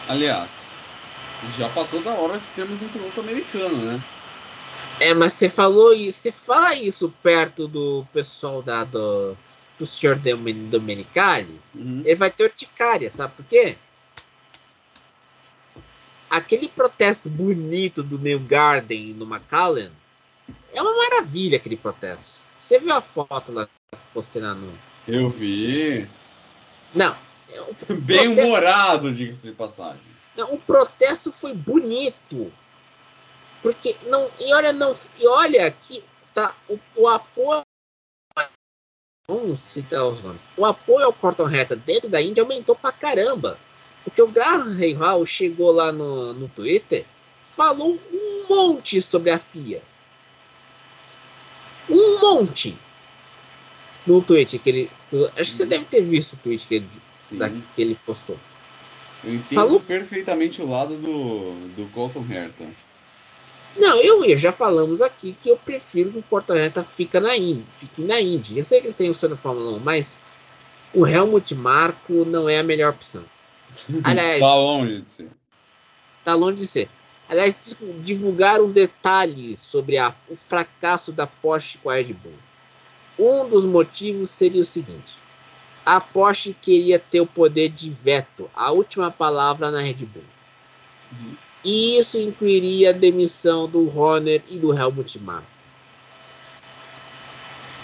Aliás, 0.07 0.77
já 1.57 1.69
passou 1.69 2.01
da 2.01 2.11
hora 2.11 2.37
de 2.37 2.45
termos 2.55 2.81
um 2.81 2.89
piloto 2.89 3.19
americano, 3.21 3.77
né? 3.77 4.01
É, 4.99 5.13
mas 5.13 5.33
você 5.33 5.49
falou 5.49 5.93
isso, 5.93 6.19
você 6.19 6.31
fala 6.31 6.75
isso 6.75 7.13
perto 7.23 7.67
do 7.67 8.05
pessoal 8.13 8.61
da, 8.61 8.83
do, 8.83 9.35
do 9.79 9.85
senhor 9.85 10.15
Domenicali, 10.15 11.59
uhum. 11.73 12.01
ele 12.05 12.15
vai 12.15 12.29
ter 12.29 12.43
urticária, 12.43 13.09
sabe 13.09 13.33
por 13.35 13.45
quê? 13.45 13.77
Aquele 16.29 16.67
protesto 16.67 17.29
bonito 17.29 18.03
do 18.03 18.19
New 18.19 18.39
Garden 18.39 19.13
no 19.13 19.25
McAllen 19.25 19.91
é 20.73 20.81
uma 20.81 20.95
maravilha 20.95 21.57
aquele 21.57 21.77
protesto. 21.77 22.41
Você 22.59 22.79
viu 22.79 22.93
a 22.93 23.01
foto 23.01 23.51
lá 23.51 23.67
que 23.67 23.97
postei 24.13 24.41
na 24.41 24.55
no... 24.55 24.73
Eu 25.07 25.29
vi. 25.29 26.07
Não, 26.93 27.15
Bem 27.87 28.27
protesto... 28.27 28.47
humorado, 28.47 29.13
diga-se 29.13 29.49
de 29.49 29.51
passagem. 29.51 30.01
Não, 30.35 30.53
o 30.53 30.57
protesto 30.59 31.31
foi 31.31 31.53
bonito. 31.53 32.51
Porque 33.61 33.95
não. 34.07 34.29
E 34.39 34.53
olha, 34.53 34.73
não. 34.73 34.95
E 35.19 35.27
olha 35.27 35.71
que 35.71 36.03
tá 36.33 36.55
o, 36.67 36.79
o 36.95 37.07
apoio. 37.07 37.61
Vamos 39.27 39.61
citar 39.61 40.05
os 40.05 40.21
nomes. 40.21 40.41
O 40.57 40.65
apoio 40.65 41.05
ao 41.05 41.13
Porto 41.13 41.45
Reta 41.45 41.75
dentro 41.75 42.09
da 42.09 42.21
Índia 42.21 42.43
aumentou 42.43 42.75
pra 42.75 42.91
caramba. 42.91 43.57
Porque 44.03 44.21
o 44.21 44.27
Graham 44.27 44.97
Hall 44.97 45.25
chegou 45.25 45.71
lá 45.71 45.93
no, 45.93 46.33
no 46.33 46.49
Twitter, 46.49 47.05
falou 47.47 47.97
um 48.11 48.45
monte 48.49 49.01
sobre 49.01 49.31
a 49.31 49.39
FIA. 49.39 49.81
Um 51.89 52.19
monte. 52.19 52.77
No 54.05 54.21
tweet 54.21 54.59
que 54.59 54.69
ele. 54.69 54.91
Acho 55.37 55.51
que 55.51 55.57
você 55.57 55.65
deve 55.65 55.85
ter 55.85 56.01
visto 56.01 56.33
o 56.33 56.37
tweet 56.37 56.67
que 56.67 56.75
ele 56.75 56.89
que 57.29 57.81
ele 57.81 57.97
postou. 58.05 58.37
Eu 59.23 59.35
entendo 59.35 59.55
Falou... 59.55 59.79
perfeitamente 59.79 60.61
o 60.61 60.69
lado 60.69 60.95
do, 60.97 61.53
do 61.75 61.89
Colton 61.93 62.25
Herta. 62.29 62.65
Não, 63.75 63.99
eu 64.01 64.37
já 64.37 64.51
falamos 64.51 65.01
aqui 65.01 65.35
que 65.41 65.49
eu 65.49 65.57
prefiro 65.57 66.11
que 66.11 66.19
o 66.19 66.23
Colton 66.23 66.55
Herta 66.55 66.83
fique 66.83 67.19
na 67.19 67.35
Indy, 67.35 67.65
fique 67.71 68.01
na 68.01 68.21
Indy. 68.21 68.57
Eu 68.57 68.63
sei 68.63 68.81
que 68.81 68.87
ele 68.87 68.93
tem 68.93 69.09
o 69.09 69.15
sonho 69.15 69.31
na 69.31 69.37
Fórmula 69.37 69.77
1, 69.77 69.79
mas 69.79 70.19
o 70.93 71.07
Helmut 71.07 71.55
Marko 71.55 72.25
não 72.25 72.47
é 72.47 72.59
a 72.59 72.63
melhor 72.63 72.93
opção. 72.93 73.23
Aliás, 74.03 74.39
tá 74.39 74.55
longe 74.55 75.01
de 75.01 75.13
ser. 75.13 75.29
Tá 76.23 76.35
longe 76.35 76.57
de 76.57 76.67
ser. 76.67 76.89
Aliás, 77.27 77.75
divulgaram 78.01 78.69
detalhes 78.69 79.59
sobre 79.59 79.97
a, 79.97 80.13
o 80.29 80.35
fracasso 80.35 81.11
da 81.11 81.25
Porsche 81.25 81.79
com 81.79 81.89
a 81.89 81.95
Red 81.95 82.13
Bull. 82.13 82.33
Um 83.17 83.49
dos 83.49 83.65
motivos 83.65 84.29
seria 84.29 84.61
o 84.61 84.65
seguinte: 84.65 85.15
a 85.85 85.99
Porsche 85.99 86.55
queria 86.59 86.99
ter 86.99 87.21
o 87.21 87.27
poder 87.27 87.69
de 87.69 87.89
veto, 87.89 88.49
a 88.55 88.71
última 88.71 89.11
palavra 89.11 89.69
na 89.69 89.81
Red 89.81 90.05
Bull. 90.05 90.23
Uhum. 91.11 91.35
E 91.63 91.97
isso 91.97 92.17
incluiria 92.17 92.89
a 92.89 92.93
demissão 92.93 93.69
do 93.69 93.87
Horner 93.97 94.41
e 94.49 94.57
do 94.57 94.77
Helmut 94.77 95.17
Marko. 95.19 95.47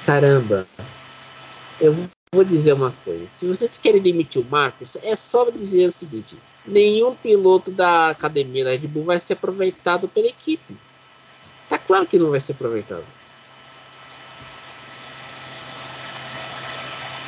Caramba, 0.06 0.68
eu 1.80 1.96
vou 2.34 2.44
dizer 2.44 2.74
uma 2.74 2.92
coisa. 3.04 3.28
Se 3.28 3.46
vocês 3.48 3.78
querem 3.78 4.02
demitir 4.02 4.42
o 4.42 4.46
Marcos, 4.46 4.98
é 5.02 5.16
só 5.16 5.50
dizer 5.50 5.88
o 5.88 5.92
seguinte: 5.92 6.38
nenhum 6.66 7.16
piloto 7.16 7.72
da 7.72 8.10
academia 8.10 8.66
da 8.66 8.72
Red 8.72 8.88
Bull 8.88 9.06
vai 9.06 9.20
ser 9.20 9.34
aproveitado 9.34 10.08
pela 10.08 10.28
equipe. 10.28 10.76
Tá 11.70 11.78
claro 11.78 12.06
que 12.08 12.18
não 12.18 12.32
vai 12.32 12.40
ser 12.40 12.54
aproveitado. 12.54 13.06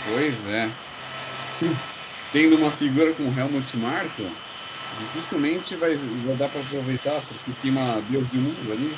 Pois 0.10 0.48
é. 0.48 0.70
Tendo 2.34 2.56
uma 2.56 2.72
figura 2.72 3.14
com 3.14 3.24
Helmut 3.24 3.78
Marko, 3.78 4.24
dificilmente 5.00 5.76
vai, 5.76 5.96
vai 5.96 6.36
dar 6.36 6.50
para 6.50 6.62
aproveitar, 6.62 7.22
porque 7.22 7.52
queima 7.62 8.02
Deus 8.10 8.26
e 8.34 8.38
o 8.38 8.42
mundo 8.42 8.72
ali. 8.72 8.94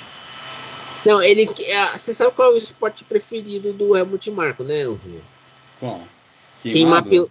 Não, 1.06 1.22
ele. 1.22 1.50
É, 1.66 1.98
você 1.98 2.13
sabe 2.13 2.34
qual 2.34 2.52
é 2.52 2.54
o 2.54 2.58
esporte 2.58 3.04
preferido 3.04 3.74
do 3.74 3.96
Helmut 3.96 4.32
Marko, 4.32 4.63
né, 4.63 4.84
Rio? 4.84 5.22
Qual? 5.80 6.02
Queimar 6.62 7.04
pelo. 7.04 7.30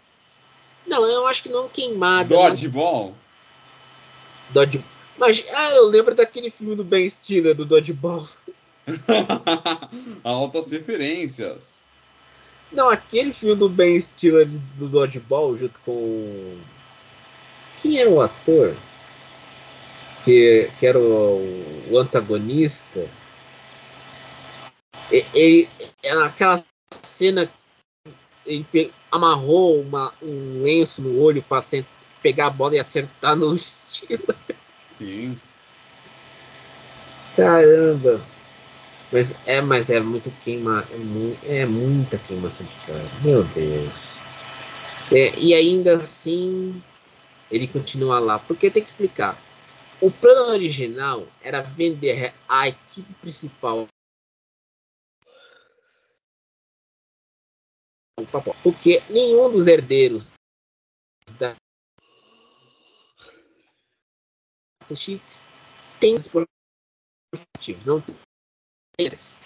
Não, 0.86 1.08
eu 1.08 1.26
acho 1.26 1.44
que 1.44 1.48
não 1.48 1.68
queimada. 1.68 2.34
Dodgeball? 2.34 3.10
Mas... 3.10 4.54
Dodge... 4.54 4.84
Mas, 5.16 5.44
ah, 5.54 5.70
eu 5.76 5.86
lembro 5.86 6.14
daquele 6.14 6.50
filme 6.50 6.74
do 6.74 6.84
Ben 6.84 7.08
Stiller, 7.08 7.54
do 7.54 7.64
Dodgeball. 7.64 8.28
Altas 10.24 10.70
referências. 10.72 11.81
Não, 12.72 12.88
aquele 12.88 13.32
filme 13.32 13.54
do 13.54 13.68
Ben 13.68 13.98
Stiller 14.00 14.46
do 14.46 14.88
Dodgeball, 14.88 15.56
junto 15.56 15.78
com. 15.84 16.58
Quem 17.80 17.98
era 17.98 18.08
o 18.08 18.20
ator? 18.20 18.74
Que, 20.24 20.70
que 20.78 20.86
era 20.86 20.98
o, 20.98 21.90
o 21.90 21.98
antagonista. 21.98 23.08
Ele, 25.10 25.68
aquela 26.24 26.64
cena 26.90 27.50
ele 28.46 28.92
amarrou 29.10 29.80
uma, 29.80 30.12
um 30.22 30.62
lenço 30.62 31.02
no 31.02 31.20
olho 31.20 31.42
para 31.42 31.62
pegar 32.22 32.46
a 32.46 32.50
bola 32.50 32.76
e 32.76 32.78
acertar 32.78 33.36
no 33.36 33.54
estilo. 33.54 34.34
Sim. 34.96 35.38
Caramba. 37.36 38.31
Mas 39.12 39.34
é, 39.46 39.60
mas 39.60 39.90
é 39.90 40.00
muito 40.00 40.30
queima, 40.40 40.88
é, 40.90 40.96
mu 40.96 41.36
é 41.44 41.66
muita 41.66 42.16
queimação 42.18 42.64
de 42.64 42.74
cara. 42.86 43.04
Meu 43.22 43.44
Deus. 43.44 43.92
É, 45.12 45.38
e 45.38 45.52
ainda 45.52 45.96
assim, 45.96 46.82
ele 47.50 47.68
continua 47.68 48.18
lá. 48.18 48.38
Porque 48.38 48.70
tem 48.70 48.82
que 48.82 48.88
explicar. 48.88 49.38
O 50.00 50.10
plano 50.10 50.52
original 50.52 51.26
era 51.42 51.60
vender 51.60 52.32
a 52.48 52.68
equipe 52.68 53.12
principal 53.20 53.86
porque 58.62 59.02
nenhum 59.10 59.50
dos 59.50 59.66
herdeiros 59.66 60.32
da 61.38 61.56
Massachusetts 64.80 65.40
tem 66.00 66.14
esportivos, 66.14 67.84
não 67.84 68.00
tem 68.00 68.14
eles. 68.98 69.36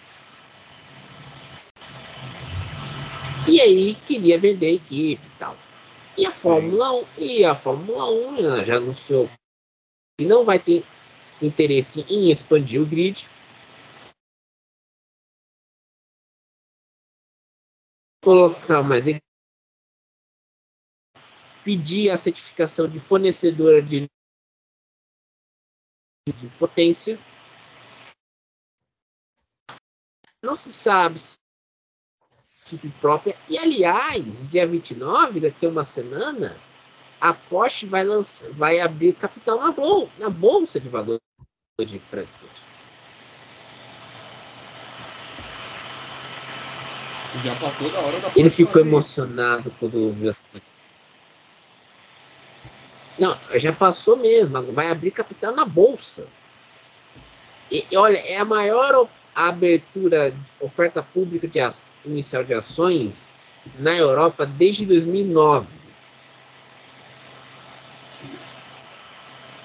E 3.48 3.60
aí 3.60 3.94
queria 3.94 4.38
vender 4.38 4.66
a 4.66 4.72
equipe 4.72 5.24
e 5.24 5.38
tal. 5.38 5.56
E 6.18 6.26
a 6.26 6.30
Fórmula 6.30 6.92
1, 6.92 7.06
e 7.18 7.44
a 7.44 7.54
Fórmula 7.54 8.10
1 8.10 8.64
já 8.64 8.76
anunciou 8.76 9.28
que 10.18 10.26
não 10.26 10.44
vai 10.44 10.58
ter 10.58 10.84
interesse 11.40 12.00
em 12.08 12.30
expandir 12.30 12.80
o 12.80 12.86
grid 12.86 13.28
colocar 18.24 18.82
mais 18.82 19.04
pedir 21.62 22.10
a 22.10 22.16
certificação 22.16 22.88
de 22.88 22.98
fornecedora 22.98 23.80
de, 23.80 24.06
de 26.28 26.48
potência. 26.58 27.18
Não 30.46 30.54
se 30.54 30.72
sabe 30.72 31.18
se 31.18 31.36
equipe 32.68 32.88
própria. 33.00 33.36
E 33.48 33.58
aliás, 33.58 34.48
dia 34.48 34.64
29, 34.64 35.40
daqui 35.40 35.66
a 35.66 35.68
uma 35.68 35.82
semana, 35.82 36.56
a 37.20 37.34
Porsche 37.34 37.84
vai, 37.84 38.04
lançar, 38.04 38.48
vai 38.52 38.78
abrir 38.78 39.14
capital 39.14 39.58
na, 39.58 39.72
bol 39.72 40.08
na 40.20 40.30
Bolsa 40.30 40.78
de 40.78 40.88
Valores 40.88 41.20
de 41.80 41.98
Frankfurt. 41.98 42.56
Já 47.42 47.54
passou 47.56 47.90
da 47.90 47.98
hora 47.98 48.20
da 48.20 48.30
Ele 48.36 48.48
ficou 48.48 48.80
emocionado 48.80 49.74
quando 49.80 50.12
viu 50.12 50.30
essa. 50.30 50.46
Não, 53.18 53.36
já 53.56 53.72
passou 53.72 54.16
mesmo. 54.16 54.72
Vai 54.72 54.92
abrir 54.92 55.10
capital 55.10 55.52
na 55.56 55.64
bolsa. 55.64 56.28
E 57.68 57.84
olha, 57.96 58.18
é 58.18 58.38
a 58.38 58.44
maior 58.44 59.08
abertura, 59.36 60.34
oferta 60.58 61.02
pública 61.02 61.46
de 61.46 61.60
inicial 62.04 62.42
de 62.42 62.54
ações 62.54 63.38
na 63.78 63.94
Europa 63.94 64.46
desde 64.46 64.86
2009. 64.86 65.76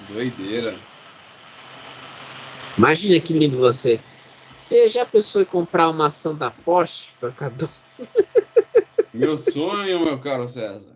Doideira. 0.08 0.74
Imagina 2.76 3.18
que 3.20 3.32
lindo 3.32 3.56
você 3.56 4.00
você 4.62 4.88
já 4.88 5.04
pensou 5.04 5.42
em 5.42 5.46
comprar 5.46 5.88
uma 5.88 6.06
ação 6.06 6.36
da 6.36 6.50
Porsche 6.50 7.10
um? 7.18 7.68
Meu 9.12 9.36
sonho, 9.36 10.00
meu 10.00 10.18
caro 10.20 10.48
César. 10.48 10.94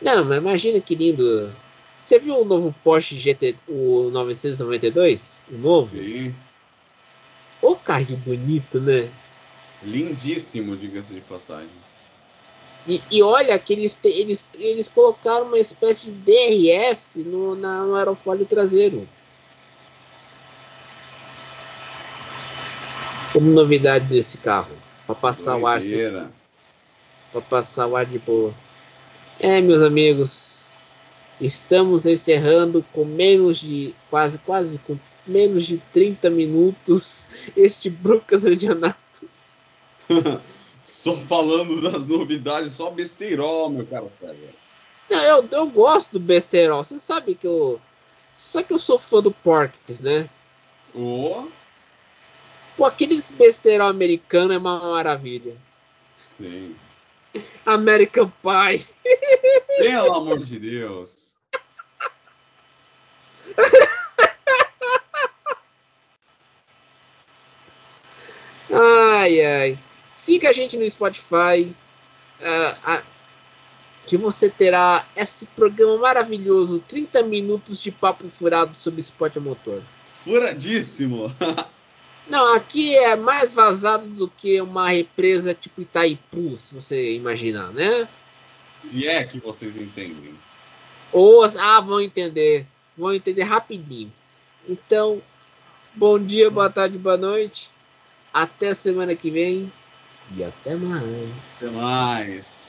Não, 0.00 0.24
mas 0.24 0.38
imagina 0.38 0.80
que 0.80 0.94
lindo. 0.94 1.52
Você 1.98 2.18
viu 2.18 2.36
o 2.36 2.44
novo 2.44 2.74
Porsche 2.82 3.16
GT, 3.16 3.56
o 3.68 4.08
992? 4.10 5.40
O 5.50 5.58
novo? 5.58 5.94
Sim. 5.94 6.34
O 7.64 7.76
carro 7.76 8.16
bonito, 8.18 8.80
né? 8.80 9.10
Lindíssimo, 9.82 10.76
diga-se 10.76 11.14
de 11.14 11.20
passagem. 11.20 11.68
E, 12.86 13.00
e, 13.10 13.22
olha 13.22 13.58
que 13.58 13.72
eles, 13.72 13.98
eles, 14.04 14.46
eles 14.54 14.88
colocaram 14.88 15.46
uma 15.46 15.58
espécie 15.58 16.10
de 16.10 16.18
DRS 16.18 17.16
no, 17.24 17.54
na, 17.54 17.84
no 17.84 17.94
aerofólio 17.94 18.44
traseiro. 18.44 19.08
como 23.34 23.50
novidade 23.50 24.06
desse 24.06 24.38
carro. 24.38 24.70
Para 25.06 25.16
passar 25.16 25.58
Doideira. 25.58 26.18
o 26.18 26.20
ar. 26.20 26.30
Para 27.32 27.40
passar 27.40 27.86
o 27.88 27.96
ar 27.96 28.06
de 28.06 28.18
boa. 28.20 28.54
É, 29.40 29.60
meus 29.60 29.82
amigos. 29.82 30.66
Estamos 31.40 32.06
encerrando 32.06 32.84
com 32.92 33.04
menos 33.04 33.58
de. 33.58 33.92
Quase, 34.08 34.38
quase 34.38 34.78
com 34.78 34.96
menos 35.26 35.64
de 35.64 35.78
30 35.92 36.30
minutos 36.30 37.26
este 37.56 37.88
Brucas 37.90 38.42
de 38.42 38.68
Anápolis. 38.68 39.30
só 40.84 41.16
falando 41.22 41.80
das 41.80 42.08
novidades, 42.08 42.72
só 42.72 42.90
besteirol, 42.90 43.70
meu 43.70 43.86
caro 43.86 44.10
César. 44.10 44.36
Não, 45.10 45.22
eu, 45.22 45.48
eu 45.50 45.66
gosto 45.68 46.12
do 46.12 46.20
besteirol. 46.20 46.82
Você 46.84 46.98
sabe 46.98 47.34
que 47.34 47.46
eu. 47.46 47.80
Sabe 48.34 48.68
que 48.68 48.74
eu 48.74 48.78
sou 48.78 48.98
fã 48.98 49.22
do 49.22 49.30
Porks, 49.30 50.00
né? 50.00 50.28
Oh. 50.94 51.46
Pô, 52.76 52.84
aqueles 52.84 53.30
besteirão 53.30 53.86
americano 53.86 54.52
é 54.52 54.58
uma 54.58 54.80
maravilha. 54.92 55.56
Sim. 56.36 56.74
American 57.64 58.32
Pie. 58.42 58.86
Pelo 59.78 60.14
amor 60.14 60.40
de 60.40 60.58
Deus. 60.58 61.34
Ai, 69.24 69.42
ai. 69.42 69.78
Siga 70.12 70.50
a 70.50 70.52
gente 70.52 70.76
no 70.76 70.88
Spotify. 70.90 71.74
Uh, 72.40 73.02
que 74.06 74.18
você 74.18 74.50
terá 74.50 75.06
esse 75.16 75.46
programa 75.46 75.96
maravilhoso 75.96 76.78
30 76.80 77.22
minutos 77.22 77.80
de 77.80 77.90
papo 77.90 78.28
furado 78.28 78.76
sobre 78.76 79.00
esporte 79.00 79.38
a 79.38 79.40
motor. 79.40 79.82
Furadíssimo! 80.24 81.34
Não, 82.28 82.54
aqui 82.54 82.94
é 82.96 83.16
mais 83.16 83.54
vazado 83.54 84.06
do 84.06 84.28
que 84.28 84.60
uma 84.60 84.90
represa 84.90 85.54
tipo 85.54 85.80
Itaipu, 85.80 86.56
se 86.56 86.74
você 86.74 87.14
imaginar, 87.14 87.70
né? 87.72 88.06
Se 88.84 89.08
é 89.08 89.24
que 89.24 89.38
vocês 89.38 89.74
entendem. 89.76 90.34
Ou, 91.12 91.44
ah, 91.44 91.80
vão 91.80 92.00
entender. 92.00 92.66
Vão 92.96 93.12
entender 93.14 93.42
rapidinho. 93.42 94.12
Então, 94.68 95.22
bom 95.94 96.18
dia, 96.18 96.50
boa 96.50 96.68
tarde, 96.68 96.98
boa 96.98 97.16
noite. 97.16 97.70
Até 98.34 98.74
semana 98.74 99.14
que 99.14 99.30
vem. 99.30 99.72
E 100.36 100.42
até 100.42 100.74
mais. 100.74 101.62
Até 101.62 101.70
mais. 101.70 102.63